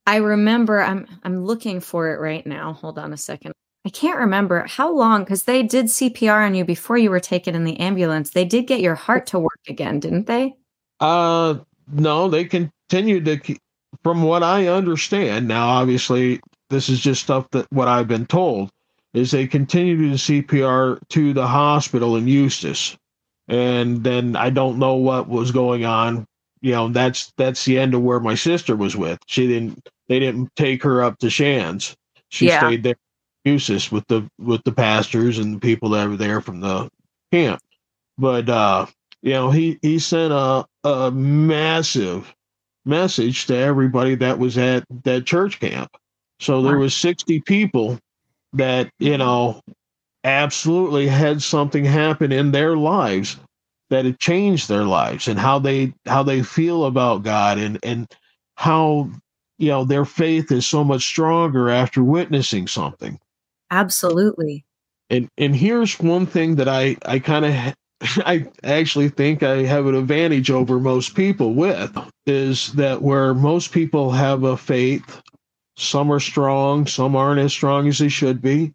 I 0.06 0.18
remember 0.18 0.82
I'm 0.82 1.08
I'm 1.24 1.44
looking 1.44 1.80
for 1.80 2.14
it 2.14 2.20
right 2.20 2.46
now. 2.46 2.74
Hold 2.74 3.00
on 3.00 3.12
a 3.12 3.18
second. 3.18 3.54
I 3.86 3.90
can't 3.90 4.20
remember 4.20 4.66
how 4.68 4.92
long 4.92 5.24
because 5.24 5.44
they 5.44 5.64
did 5.64 5.86
CPR 5.86 6.46
on 6.46 6.56
you 6.56 6.66
before 6.66 6.98
you 6.98 7.10
were 7.10 7.20
taken 7.20 7.56
in 7.56 7.66
the 7.66 7.80
ambulance. 7.80 8.32
They 8.32 8.46
did 8.46 8.68
get 8.68 8.82
your 8.82 8.96
heart 8.96 9.28
to 9.28 9.40
work 9.40 9.60
again, 9.68 10.00
didn't 10.00 10.28
they? 10.28 10.56
Uh, 11.00 11.56
no, 11.92 12.30
they 12.30 12.46
continued 12.46 13.26
to, 13.26 13.58
from 14.04 14.24
what 14.24 14.44
I 14.44 14.68
understand. 14.68 15.48
Now, 15.48 15.68
obviously, 15.68 16.42
this 16.70 16.90
is 16.90 17.00
just 17.00 17.24
stuff 17.24 17.50
that 17.52 17.68
what 17.72 17.88
I've 17.88 18.08
been 18.08 18.26
told 18.26 18.72
is 19.14 19.32
they 19.32 19.48
continued 19.48 20.18
to 20.20 20.44
CPR 20.44 21.00
to 21.10 21.34
the 21.34 21.48
hospital 21.48 22.18
in 22.18 22.28
Eustis, 22.28 22.98
and 23.48 24.04
then 24.04 24.36
I 24.36 24.50
don't 24.50 24.80
know 24.80 24.96
what 24.96 25.30
was 25.30 25.52
going 25.52 25.86
on. 25.86 26.26
You 26.62 26.74
know, 26.74 26.90
that's 26.90 27.32
that's 27.38 27.66
the 27.66 27.80
end 27.80 27.94
of 27.94 28.02
where 28.02 28.20
my 28.20 28.36
sister 28.36 28.76
was 28.76 28.96
with. 28.96 29.20
She 29.28 29.48
didn't. 29.48 29.88
They 30.10 30.20
didn't 30.20 30.50
take 30.56 30.84
her 30.84 31.04
up 31.04 31.20
to 31.20 31.30
Shands. 31.30 31.96
She 32.30 32.48
Yeah. 32.48 32.58
stayed 32.60 32.84
there, 32.84 32.98
Eustis, 33.46 33.92
with 33.92 34.06
the 34.08 34.28
with 34.40 34.64
the 34.66 34.72
pastors 34.74 35.40
and 35.40 35.56
the 35.56 35.60
people 35.60 35.90
that 35.92 36.10
were 36.10 36.18
there 36.18 36.42
from 36.42 36.62
the 36.62 36.90
camp. 37.32 37.62
But 38.18 38.50
uh, 38.50 38.88
you 39.22 39.34
know, 39.34 39.52
he 39.52 39.80
he 39.82 40.00
sent 40.00 40.34
a 40.34 40.66
a 40.86 41.12
massive 41.12 42.34
message 42.86 43.48
to 43.48 43.56
everybody 43.56 44.16
that 44.16 44.40
was 44.40 44.58
at 44.58 44.86
that 45.04 45.26
church 45.26 45.60
camp. 45.60 45.90
So 46.40 46.62
there 46.62 46.78
was 46.78 46.96
60 46.96 47.42
people 47.42 48.00
that, 48.54 48.92
you 49.00 49.18
know, 49.18 49.62
absolutely 50.24 51.08
had 51.08 51.42
something 51.42 51.86
happen 51.86 52.32
in 52.32 52.52
their 52.52 52.78
lives 52.78 53.38
that 53.90 54.06
it 54.06 54.20
changed 54.20 54.68
their 54.68 54.84
lives 54.84 55.28
and 55.28 55.40
how 55.40 55.60
they 55.60 55.94
how 56.06 56.24
they 56.24 56.42
feel 56.42 56.86
about 56.86 57.24
God 57.24 57.58
and 57.58 57.80
and 57.84 58.08
how 58.56 59.10
you 59.58 59.70
know 59.70 59.86
their 59.86 60.06
faith 60.06 60.52
is 60.52 60.68
so 60.68 60.84
much 60.84 61.04
stronger 61.04 61.70
after 61.70 62.04
witnessing 62.04 62.68
something. 62.68 63.20
Absolutely. 63.70 64.66
And 65.10 65.30
and 65.38 65.56
here's 65.56 66.00
one 66.00 66.26
thing 66.26 66.56
that 66.56 66.68
I 66.68 66.98
I 67.06 67.20
kind 67.20 67.46
of 67.46 67.76
I 68.26 68.48
actually 68.64 69.10
think 69.10 69.44
I 69.44 69.64
have 69.64 69.86
an 69.88 69.96
advantage 69.96 70.52
over 70.52 70.80
most 70.80 71.16
people 71.16 71.54
with 71.54 71.98
is 72.26 72.74
that 72.74 73.02
where 73.02 73.34
most 73.34 73.72
people 73.72 74.12
have 74.12 74.44
a 74.44 74.58
faith, 74.58 75.22
some 75.78 76.12
are 76.12 76.20
strong, 76.20 76.88
some 76.88 77.16
aren't 77.16 77.40
as 77.40 77.52
strong 77.52 77.88
as 77.88 78.00
they 78.00 78.10
should 78.10 78.42
be, 78.42 78.74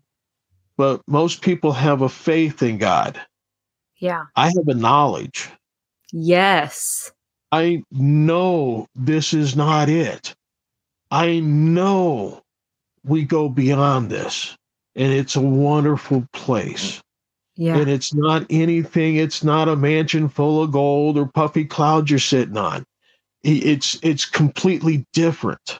but 0.76 1.00
most 1.06 1.42
people 1.42 1.72
have 1.72 2.02
a 2.02 2.08
faith 2.08 2.62
in 2.62 2.78
God. 2.78 3.20
Yeah. 3.98 4.24
I 4.36 4.46
have 4.46 4.68
a 4.68 4.74
knowledge. 4.74 5.50
Yes. 6.12 7.12
I 7.52 7.82
know 7.90 8.86
this 8.94 9.34
is 9.34 9.56
not 9.56 9.88
it. 9.88 10.34
I 11.10 11.40
know 11.40 12.42
we 13.04 13.24
go 13.24 13.48
beyond 13.48 14.10
this, 14.10 14.56
and 14.94 15.12
it's 15.12 15.36
a 15.36 15.40
wonderful 15.40 16.26
place. 16.32 17.00
Yeah. 17.60 17.76
and 17.76 17.90
it's 17.90 18.14
not 18.14 18.46
anything 18.48 19.16
it's 19.16 19.44
not 19.44 19.68
a 19.68 19.76
mansion 19.76 20.30
full 20.30 20.62
of 20.62 20.72
gold 20.72 21.18
or 21.18 21.26
puffy 21.26 21.66
clouds 21.66 22.08
you're 22.10 22.18
sitting 22.18 22.56
on 22.56 22.86
it's 23.42 23.98
it's 24.02 24.24
completely 24.24 25.04
different 25.12 25.78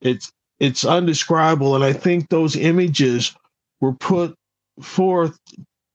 it's 0.00 0.32
it's 0.60 0.82
undescribable 0.82 1.74
and 1.74 1.84
i 1.84 1.92
think 1.92 2.30
those 2.30 2.56
images 2.56 3.34
were 3.82 3.92
put 3.92 4.34
forth 4.80 5.38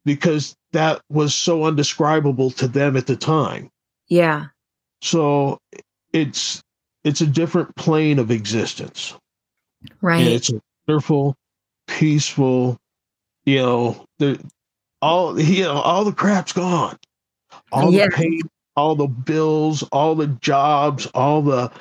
because 0.05 0.53
that 0.73 1.01
was 1.09 1.33
so 1.33 1.63
undescribable 1.65 2.51
to 2.51 2.67
them 2.67 2.95
at 2.95 3.07
the 3.07 3.15
time 3.15 3.71
Yeah. 4.07 4.45
so 5.01 5.57
it's 6.13 6.61
it's 7.03 7.21
a 7.21 7.27
different 7.27 7.75
plane 7.75 8.19
of 8.19 8.29
existence 8.29 9.11
and 9.81 9.91
Right. 10.03 10.27
it's 10.27 10.51
a 10.51 10.61
wonderful 10.87 11.35
peaceful 11.87 12.77
you 13.45 13.57
know 13.57 14.05
the 14.19 14.39
all 15.05 15.39
you 15.55 15.63
know 15.63 15.79
all 15.79 16.03
the 16.03 16.11
crap's 16.13 16.53
gone 16.53 16.97
all 17.71 17.91
Yeah. 17.91 18.05
the 18.05 18.11
pain 18.11 18.41
all 18.75 18.95
the 18.95 19.07
bills 19.07 19.83
all 19.91 20.15
the 20.15 20.27
jobs 20.41 21.05
all 21.07 21.41
the 21.41 21.71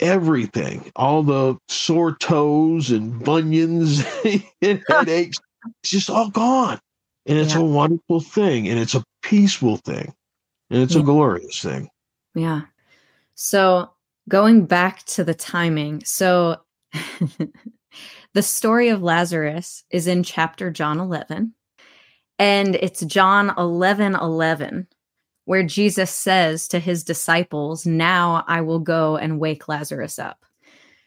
everything 0.00 0.90
all 0.96 1.22
the 1.22 1.56
sore 1.68 2.16
toes 2.16 2.90
and 2.90 3.22
bunions 3.24 4.02
and 4.62 4.82
headaches 4.88 5.38
it's 5.80 5.90
just 5.90 6.10
all 6.10 6.30
gone 6.30 6.78
and 7.26 7.38
it's 7.38 7.54
Yeah. 7.54 7.60
a 7.60 7.64
wonderful 7.64 8.20
thing 8.20 8.68
and 8.68 8.78
it's 8.80 8.94
a 8.94 9.04
peaceful 9.22 9.76
thing 9.76 10.12
and 10.70 10.82
it's 10.82 10.94
Yeah. 10.94 11.02
a 11.02 11.04
glorious 11.04 11.60
thing 11.62 11.88
Yeah. 12.34 12.62
So 13.34 13.90
going 14.28 14.66
back 14.66 15.04
to 15.14 15.24
the 15.24 15.34
timing. 15.34 16.02
So 16.04 16.62
the 18.34 18.42
story 18.42 18.88
of 18.88 19.02
Lazarus 19.02 19.84
is 19.90 20.06
in 20.06 20.22
chapter 20.22 20.70
John 20.70 20.98
11. 20.98 21.54
And 22.42 22.74
it's 22.74 23.04
John 23.04 23.54
11 23.56 24.16
11, 24.16 24.88
where 25.44 25.62
Jesus 25.62 26.10
says 26.10 26.66
to 26.66 26.80
his 26.80 27.04
disciples, 27.04 27.86
Now 27.86 28.42
I 28.48 28.62
will 28.62 28.80
go 28.80 29.16
and 29.16 29.38
wake 29.38 29.68
Lazarus 29.68 30.18
up. 30.18 30.44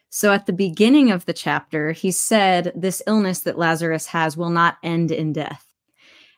So 0.10 0.32
at 0.32 0.46
the 0.46 0.54
beginning 0.54 1.12
of 1.12 1.26
the 1.26 1.34
chapter, 1.34 1.92
he 1.92 2.10
said, 2.10 2.72
This 2.74 3.04
illness 3.06 3.42
that 3.42 3.58
Lazarus 3.58 4.06
has 4.06 4.38
will 4.38 4.50
not 4.50 4.78
end 4.82 5.12
in 5.12 5.34
death. 5.34 5.66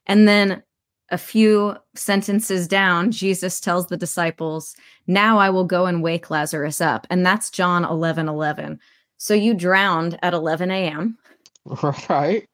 And 0.08 0.28
then 0.28 0.64
a 1.12 1.18
few 1.20 1.76
sentences 1.94 2.68
down, 2.68 3.12
Jesus 3.12 3.60
tells 3.60 3.90
the 3.90 3.98
disciples, 3.98 4.76
Now 5.06 5.38
I 5.38 5.52
will 5.52 5.66
go 5.66 5.86
and 5.86 6.02
wake 6.02 6.32
Lazarus 6.32 6.82
up. 6.82 7.06
And 7.12 7.24
that's 7.24 7.52
John 7.52 7.86
11 7.86 8.28
11. 8.28 8.80
So 9.18 9.36
you 9.36 9.54
drowned 9.54 10.18
at 10.24 10.34
11 10.34 10.72
a.m. 10.72 11.20
Right. 12.10 12.48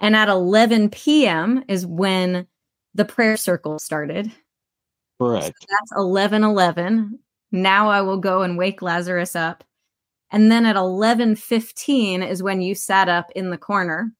And 0.00 0.16
at 0.16 0.28
11 0.28 0.90
p.m. 0.90 1.62
is 1.68 1.86
when 1.86 2.46
the 2.94 3.04
prayer 3.04 3.36
circle 3.36 3.78
started. 3.78 4.32
Correct. 5.20 5.54
That's 5.68 5.92
11 5.96 6.42
11. 6.42 7.18
Now 7.52 7.90
I 7.90 8.00
will 8.00 8.16
go 8.16 8.42
and 8.42 8.56
wake 8.56 8.82
Lazarus 8.82 9.36
up. 9.36 9.62
And 10.30 10.50
then 10.50 10.64
at 10.64 10.76
11 10.76 11.36
15 11.36 12.22
is 12.22 12.42
when 12.42 12.62
you 12.62 12.74
sat 12.74 13.08
up 13.08 13.30
in 13.36 13.50
the 13.50 13.58
corner. 13.58 14.12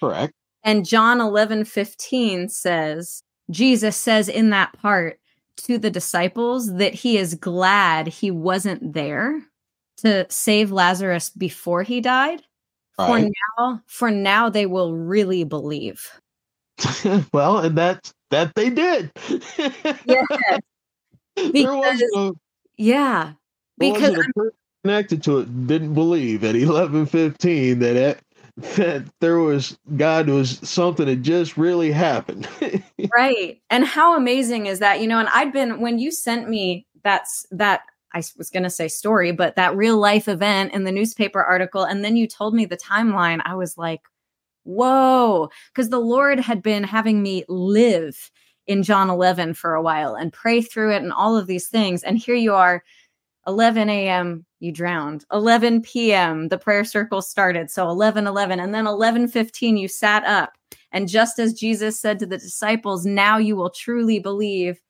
Correct. 0.00 0.32
And 0.62 0.86
John 0.86 1.20
11 1.20 1.64
15 1.64 2.48
says, 2.48 3.22
Jesus 3.50 3.96
says 3.96 4.28
in 4.28 4.50
that 4.50 4.72
part 4.80 5.18
to 5.58 5.78
the 5.78 5.90
disciples 5.90 6.74
that 6.74 6.94
he 6.94 7.18
is 7.18 7.34
glad 7.34 8.06
he 8.06 8.30
wasn't 8.30 8.92
there 8.92 9.42
to 9.98 10.26
save 10.28 10.70
Lazarus 10.70 11.30
before 11.30 11.82
he 11.82 12.00
died. 12.00 12.42
For 13.06 13.18
now, 13.58 13.82
for 13.86 14.10
now 14.10 14.48
they 14.48 14.66
will 14.66 14.94
really 14.94 15.44
believe. 15.44 16.04
well, 17.32 17.58
and 17.58 17.76
that 17.78 18.12
that 18.30 18.54
they 18.54 18.70
did. 18.70 19.10
Because- 21.52 22.02
Yeah. 22.76 23.32
Because 23.78 24.16
wasn't 24.16 24.28
a 24.28 24.32
person 24.32 24.50
connected 24.84 25.22
to 25.24 25.38
it 25.38 25.66
didn't 25.68 25.94
believe 25.94 26.42
at 26.42 26.56
eleven 26.56 27.06
fifteen 27.06 27.78
that 27.78 27.94
it, 27.96 28.20
that 28.76 29.04
there 29.20 29.38
was 29.38 29.78
God 29.96 30.28
was 30.28 30.58
something 30.68 31.06
that 31.06 31.22
just 31.22 31.56
really 31.56 31.92
happened. 31.92 32.48
right 33.16 33.60
and 33.70 33.84
how 33.84 34.16
amazing 34.16 34.66
is 34.66 34.80
that 34.80 35.00
you 35.00 35.06
know 35.06 35.20
and 35.20 35.28
i'd 35.32 35.52
been 35.52 35.80
when 35.80 36.00
you 36.00 36.10
sent 36.10 36.48
me 36.48 36.84
that's 37.04 37.46
that 37.52 37.82
i 38.18 38.22
was 38.36 38.50
going 38.50 38.62
to 38.62 38.70
say 38.70 38.88
story 38.88 39.32
but 39.32 39.56
that 39.56 39.76
real 39.76 39.96
life 39.96 40.28
event 40.28 40.72
in 40.72 40.84
the 40.84 40.92
newspaper 40.92 41.42
article 41.42 41.84
and 41.84 42.04
then 42.04 42.16
you 42.16 42.26
told 42.26 42.54
me 42.54 42.64
the 42.64 42.76
timeline 42.76 43.40
i 43.44 43.54
was 43.54 43.78
like 43.78 44.02
whoa 44.64 45.48
because 45.72 45.88
the 45.88 45.98
lord 45.98 46.38
had 46.38 46.62
been 46.62 46.84
having 46.84 47.22
me 47.22 47.44
live 47.48 48.30
in 48.66 48.82
john 48.82 49.08
11 49.08 49.54
for 49.54 49.74
a 49.74 49.82
while 49.82 50.14
and 50.14 50.32
pray 50.32 50.60
through 50.60 50.92
it 50.92 51.02
and 51.02 51.12
all 51.12 51.36
of 51.36 51.46
these 51.46 51.68
things 51.68 52.02
and 52.02 52.18
here 52.18 52.34
you 52.34 52.54
are 52.54 52.82
11 53.46 53.88
a.m 53.88 54.44
you 54.60 54.70
drowned 54.70 55.24
11 55.32 55.80
p.m 55.80 56.48
the 56.48 56.58
prayer 56.58 56.84
circle 56.84 57.22
started 57.22 57.70
so 57.70 57.88
11 57.88 58.26
11 58.26 58.60
and 58.60 58.74
then 58.74 58.86
11 58.86 59.28
15 59.28 59.76
you 59.78 59.88
sat 59.88 60.22
up 60.24 60.52
and 60.92 61.08
just 61.08 61.38
as 61.38 61.52
Jesus 61.52 62.00
said 62.00 62.18
to 62.18 62.26
the 62.26 62.38
disciples, 62.38 63.04
now 63.04 63.38
you 63.38 63.56
will 63.56 63.70
truly 63.70 64.18
believe, 64.18 64.80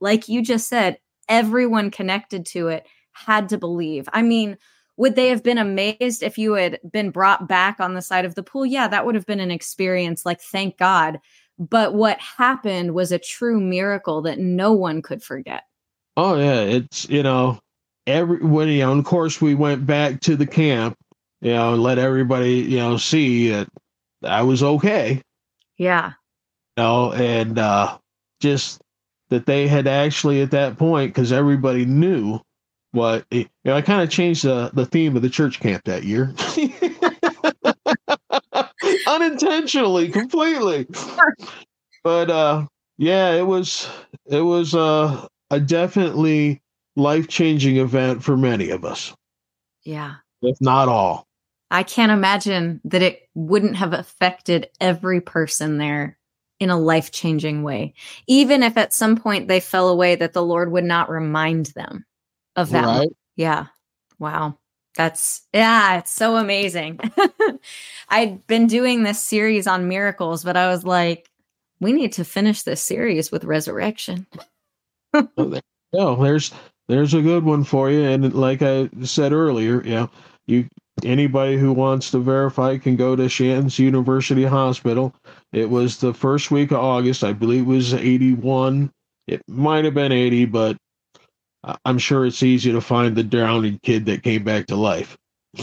like 0.00 0.28
you 0.28 0.42
just 0.42 0.68
said, 0.68 0.98
everyone 1.28 1.90
connected 1.90 2.46
to 2.46 2.68
it 2.68 2.86
had 3.12 3.48
to 3.50 3.58
believe. 3.58 4.08
I 4.12 4.22
mean, 4.22 4.58
would 4.96 5.16
they 5.16 5.28
have 5.28 5.42
been 5.42 5.58
amazed 5.58 6.22
if 6.22 6.38
you 6.38 6.54
had 6.54 6.78
been 6.90 7.10
brought 7.10 7.48
back 7.48 7.80
on 7.80 7.94
the 7.94 8.02
side 8.02 8.24
of 8.24 8.34
the 8.34 8.42
pool? 8.42 8.64
Yeah, 8.64 8.86
that 8.88 9.04
would 9.04 9.14
have 9.14 9.26
been 9.26 9.40
an 9.40 9.50
experience 9.50 10.24
like, 10.24 10.40
thank 10.40 10.78
God. 10.78 11.18
But 11.58 11.94
what 11.94 12.18
happened 12.20 12.94
was 12.94 13.12
a 13.12 13.18
true 13.18 13.60
miracle 13.60 14.22
that 14.22 14.38
no 14.38 14.72
one 14.72 15.02
could 15.02 15.22
forget. 15.22 15.64
oh 16.16 16.38
yeah, 16.38 16.60
it's 16.60 17.08
you 17.08 17.22
know 17.22 17.58
every 18.06 18.38
when 18.38 18.68
you 18.68 18.80
know, 18.80 18.98
of 18.98 19.04
course 19.04 19.40
we 19.40 19.54
went 19.54 19.86
back 19.86 20.20
to 20.22 20.36
the 20.36 20.46
camp, 20.46 20.96
you 21.40 21.52
know, 21.52 21.74
and 21.74 21.82
let 21.82 21.98
everybody 21.98 22.54
you 22.54 22.78
know 22.78 22.96
see 22.96 23.50
that 23.50 23.68
I 24.22 24.42
was 24.42 24.62
okay. 24.62 25.22
Yeah. 25.78 26.12
you 26.76 26.82
know, 26.82 27.12
and 27.12 27.58
uh, 27.58 27.98
just 28.40 28.80
that 29.34 29.46
they 29.46 29.66
had 29.66 29.86
actually 29.86 30.40
at 30.40 30.52
that 30.52 30.78
point 30.78 31.12
because 31.12 31.32
everybody 31.32 31.84
knew 31.84 32.38
what 32.92 33.26
you 33.32 33.46
know. 33.64 33.74
I 33.74 33.82
kind 33.82 34.02
of 34.02 34.10
changed 34.10 34.44
the 34.44 34.70
the 34.72 34.86
theme 34.86 35.16
of 35.16 35.22
the 35.22 35.28
church 35.28 35.58
camp 35.60 35.82
that 35.84 36.04
year, 36.04 36.32
unintentionally, 39.06 40.08
completely. 40.08 40.86
But 42.02 42.30
uh, 42.30 42.66
yeah, 42.98 43.32
it 43.32 43.46
was 43.46 43.88
it 44.26 44.42
was 44.42 44.74
uh, 44.74 45.26
a 45.50 45.60
definitely 45.60 46.62
life 46.96 47.28
changing 47.28 47.76
event 47.78 48.22
for 48.22 48.36
many 48.36 48.70
of 48.70 48.84
us, 48.84 49.14
Yeah. 49.84 50.14
if 50.42 50.56
not 50.60 50.88
all. 50.88 51.26
I 51.70 51.82
can't 51.82 52.12
imagine 52.12 52.80
that 52.84 53.02
it 53.02 53.28
wouldn't 53.34 53.76
have 53.76 53.92
affected 53.92 54.68
every 54.80 55.20
person 55.20 55.78
there 55.78 56.18
in 56.64 56.70
a 56.70 56.78
life 56.78 57.12
changing 57.12 57.62
way. 57.62 57.94
Even 58.26 58.62
if 58.62 58.76
at 58.76 58.92
some 58.92 59.16
point 59.16 59.46
they 59.46 59.60
fell 59.60 59.88
away, 59.88 60.16
that 60.16 60.32
the 60.32 60.42
Lord 60.42 60.72
would 60.72 60.84
not 60.84 61.10
remind 61.10 61.66
them 61.66 62.04
of 62.56 62.70
that. 62.70 62.86
Right? 62.86 63.08
Yeah. 63.36 63.66
Wow. 64.18 64.58
That's, 64.96 65.42
yeah, 65.52 65.98
it's 65.98 66.12
so 66.12 66.36
amazing. 66.36 67.00
I'd 68.08 68.46
been 68.46 68.66
doing 68.66 69.02
this 69.02 69.22
series 69.22 69.66
on 69.66 69.88
miracles, 69.88 70.42
but 70.42 70.56
I 70.56 70.68
was 70.68 70.84
like, 70.84 71.30
we 71.80 71.92
need 71.92 72.12
to 72.14 72.24
finish 72.24 72.62
this 72.62 72.82
series 72.82 73.30
with 73.30 73.44
resurrection. 73.44 74.26
No, 75.94 76.16
there's 76.16 76.52
there's 76.88 77.14
a 77.14 77.22
good 77.22 77.44
one 77.44 77.62
for 77.62 77.88
you, 77.88 78.02
and 78.02 78.34
like 78.34 78.62
I 78.62 78.90
said 79.04 79.32
earlier, 79.32 79.80
you 79.84 79.94
know, 79.94 80.10
you 80.46 80.68
anybody 81.04 81.56
who 81.56 81.72
wants 81.72 82.10
to 82.10 82.18
verify 82.18 82.78
can 82.78 82.96
go 82.96 83.14
to 83.14 83.28
Shands 83.28 83.78
University 83.78 84.44
Hospital. 84.44 85.14
It 85.54 85.70
was 85.70 85.98
the 85.98 86.12
first 86.12 86.50
week 86.50 86.72
of 86.72 86.78
August, 86.78 87.22
I 87.22 87.32
believe 87.32 87.62
it 87.62 87.66
was 87.66 87.94
81. 87.94 88.90
It 89.28 89.40
might 89.48 89.84
have 89.84 89.94
been 89.94 90.10
80, 90.10 90.46
but 90.46 90.76
I'm 91.84 91.98
sure 91.98 92.26
it's 92.26 92.42
easy 92.42 92.72
to 92.72 92.80
find 92.80 93.14
the 93.14 93.22
drowning 93.22 93.78
kid 93.84 94.06
that 94.06 94.24
came 94.24 94.42
back 94.42 94.66
to 94.66 94.76
life. 94.76 95.16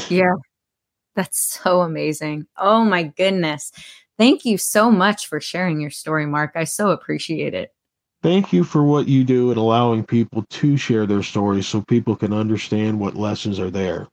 Yeah. 0.09 0.35
That's 1.15 1.41
so 1.41 1.81
amazing. 1.81 2.47
Oh 2.57 2.85
my 2.85 3.03
goodness. 3.03 3.73
Thank 4.17 4.45
you 4.45 4.57
so 4.57 4.89
much 4.89 5.27
for 5.27 5.41
sharing 5.41 5.81
your 5.81 5.91
story, 5.91 6.25
Mark. 6.25 6.53
I 6.55 6.63
so 6.63 6.91
appreciate 6.91 7.53
it. 7.53 7.73
Thank 8.23 8.53
you 8.53 8.63
for 8.63 8.83
what 8.83 9.09
you 9.09 9.25
do 9.25 9.49
and 9.49 9.57
allowing 9.57 10.05
people 10.05 10.45
to 10.51 10.77
share 10.77 11.05
their 11.05 11.23
stories 11.23 11.67
so 11.67 11.81
people 11.81 12.15
can 12.15 12.31
understand 12.31 12.97
what 12.99 13.15
lessons 13.15 13.59
are 13.59 13.71
there. 13.71 14.07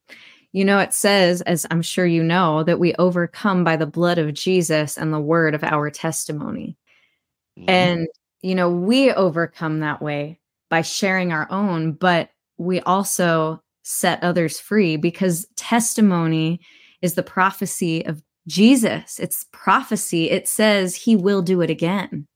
You 0.52 0.64
know, 0.64 0.78
it 0.78 0.94
says, 0.94 1.42
as 1.42 1.66
I'm 1.70 1.82
sure 1.82 2.06
you 2.06 2.22
know, 2.22 2.62
that 2.64 2.78
we 2.78 2.94
overcome 2.94 3.64
by 3.64 3.76
the 3.76 3.86
blood 3.86 4.18
of 4.18 4.34
Jesus 4.34 4.96
and 4.96 5.12
the 5.12 5.20
word 5.20 5.54
of 5.54 5.62
our 5.62 5.90
testimony. 5.90 6.76
And, 7.66 8.08
you 8.40 8.54
know, 8.54 8.70
we 8.70 9.12
overcome 9.12 9.80
that 9.80 10.00
way 10.00 10.40
by 10.70 10.82
sharing 10.82 11.32
our 11.32 11.46
own, 11.50 11.92
but 11.92 12.30
we 12.56 12.80
also 12.80 13.62
set 13.82 14.22
others 14.22 14.58
free 14.60 14.96
because 14.96 15.46
testimony 15.56 16.60
is 17.02 17.14
the 17.14 17.22
prophecy 17.22 18.04
of 18.06 18.22
Jesus. 18.46 19.18
It's 19.18 19.46
prophecy. 19.52 20.30
It 20.30 20.48
says 20.48 20.94
he 20.94 21.16
will 21.16 21.42
do 21.42 21.60
it 21.60 21.70
again. 21.70 22.26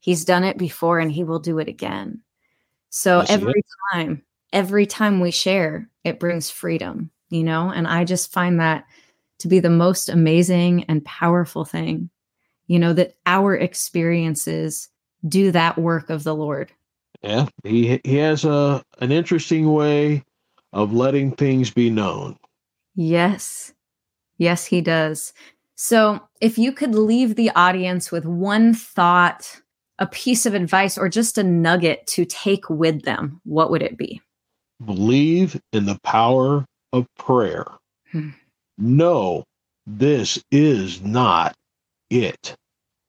He's 0.00 0.24
done 0.24 0.44
it 0.44 0.58
before 0.58 0.98
and 0.98 1.12
he 1.12 1.24
will 1.24 1.38
do 1.38 1.58
it 1.58 1.68
again. 1.68 2.22
So 2.90 3.20
every 3.28 3.62
time, 3.92 4.24
every 4.52 4.86
time 4.86 5.20
we 5.20 5.30
share, 5.30 5.88
it 6.04 6.18
brings 6.18 6.50
freedom, 6.50 7.10
you 7.30 7.42
know? 7.42 7.70
And 7.70 7.86
I 7.86 8.04
just 8.04 8.32
find 8.32 8.60
that 8.60 8.86
to 9.38 9.48
be 9.48 9.58
the 9.58 9.70
most 9.70 10.08
amazing 10.08 10.84
and 10.84 11.04
powerful 11.04 11.64
thing, 11.64 12.10
you 12.66 12.78
know, 12.78 12.92
that 12.92 13.14
our 13.26 13.56
experiences 13.56 14.88
do 15.26 15.50
that 15.52 15.78
work 15.78 16.10
of 16.10 16.24
the 16.24 16.34
Lord. 16.34 16.70
Yeah, 17.22 17.46
he 17.64 18.00
he 18.04 18.16
has 18.16 18.44
a 18.44 18.82
an 19.00 19.12
interesting 19.12 19.72
way 19.72 20.24
of 20.72 20.92
letting 20.92 21.32
things 21.32 21.70
be 21.70 21.90
known. 21.90 22.36
Yes. 22.94 23.72
Yes, 24.38 24.64
he 24.64 24.80
does. 24.80 25.32
So, 25.74 26.20
if 26.40 26.58
you 26.58 26.72
could 26.72 26.94
leave 26.94 27.36
the 27.36 27.50
audience 27.50 28.10
with 28.10 28.24
one 28.24 28.74
thought, 28.74 29.60
a 29.98 30.06
piece 30.06 30.46
of 30.46 30.54
advice, 30.54 30.96
or 30.96 31.08
just 31.08 31.38
a 31.38 31.42
nugget 31.42 32.06
to 32.08 32.24
take 32.24 32.68
with 32.70 33.02
them, 33.02 33.40
what 33.44 33.70
would 33.70 33.82
it 33.82 33.96
be? 33.96 34.20
Believe 34.84 35.60
in 35.72 35.84
the 35.86 35.98
power 36.02 36.64
of 36.92 37.06
prayer. 37.16 37.66
Hmm. 38.12 38.30
No, 38.78 39.44
this 39.86 40.42
is 40.50 41.02
not 41.02 41.54
it. 42.10 42.56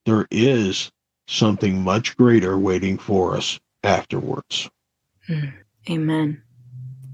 There 0.06 0.28
is 0.32 0.91
something 1.28 1.82
much 1.82 2.17
greater 2.17 2.58
waiting 2.58 2.98
for 2.98 3.38
us 3.38 3.60
afterwards. 3.84 4.70
Amen. 5.89 6.41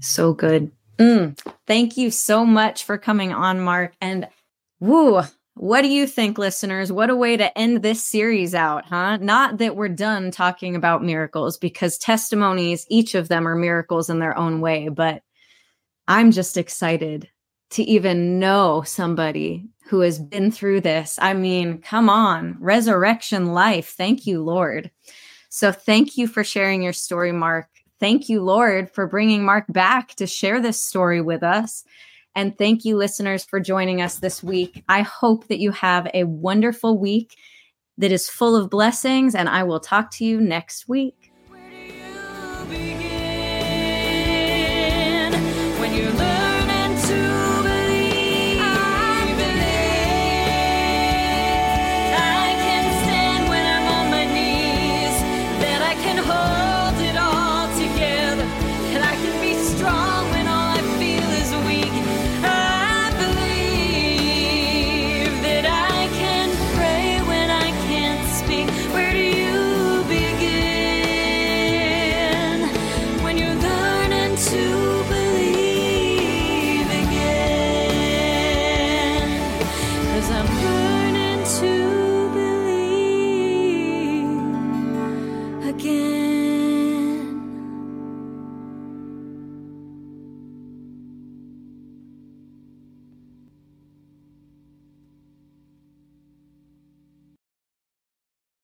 So 0.00 0.32
good. 0.32 0.70
Mm, 0.98 1.38
thank 1.66 1.96
you 1.96 2.10
so 2.10 2.44
much 2.44 2.84
for 2.84 2.98
coming 2.98 3.32
on, 3.32 3.60
Mark. 3.60 3.94
And 4.00 4.28
woo, 4.80 5.22
what 5.54 5.82
do 5.82 5.88
you 5.88 6.06
think, 6.06 6.38
listeners? 6.38 6.92
What 6.92 7.10
a 7.10 7.16
way 7.16 7.36
to 7.36 7.56
end 7.56 7.82
this 7.82 8.02
series 8.02 8.54
out, 8.54 8.86
huh? 8.86 9.18
Not 9.18 9.58
that 9.58 9.76
we're 9.76 9.88
done 9.88 10.30
talking 10.30 10.76
about 10.76 11.04
miracles 11.04 11.56
because 11.56 11.98
testimonies, 11.98 12.86
each 12.88 13.14
of 13.14 13.28
them 13.28 13.46
are 13.46 13.56
miracles 13.56 14.10
in 14.10 14.18
their 14.18 14.36
own 14.36 14.60
way, 14.60 14.88
but 14.88 15.22
I'm 16.08 16.30
just 16.30 16.56
excited 16.56 17.28
to 17.70 17.82
even 17.82 18.38
know 18.38 18.82
somebody 18.82 19.68
who 19.84 20.00
has 20.00 20.18
been 20.18 20.50
through 20.50 20.80
this. 20.80 21.18
I 21.20 21.34
mean, 21.34 21.78
come 21.78 22.08
on, 22.08 22.56
resurrection 22.60 23.52
life. 23.52 23.94
Thank 23.96 24.26
you, 24.26 24.42
Lord. 24.42 24.90
So 25.50 25.70
thank 25.70 26.16
you 26.16 26.26
for 26.26 26.42
sharing 26.42 26.82
your 26.82 26.94
story, 26.94 27.30
Mark. 27.30 27.68
Thank 28.00 28.28
you, 28.30 28.42
Lord, 28.42 28.90
for 28.90 29.06
bringing 29.06 29.44
Mark 29.44 29.66
back 29.68 30.14
to 30.14 30.26
share 30.26 30.60
this 30.60 30.82
story 30.82 31.20
with 31.20 31.42
us. 31.42 31.84
And 32.34 32.56
thank 32.56 32.86
you, 32.86 32.96
listeners, 32.96 33.44
for 33.44 33.60
joining 33.60 34.00
us 34.00 34.18
this 34.18 34.42
week. 34.42 34.84
I 34.88 35.02
hope 35.02 35.48
that 35.48 35.58
you 35.58 35.72
have 35.72 36.08
a 36.14 36.24
wonderful 36.24 36.96
week 36.96 37.36
that 37.98 38.12
is 38.12 38.30
full 38.30 38.56
of 38.56 38.70
blessings, 38.70 39.34
and 39.34 39.48
I 39.48 39.64
will 39.64 39.80
talk 39.80 40.10
to 40.12 40.24
you 40.24 40.40
next 40.40 40.88
week. 40.88 41.32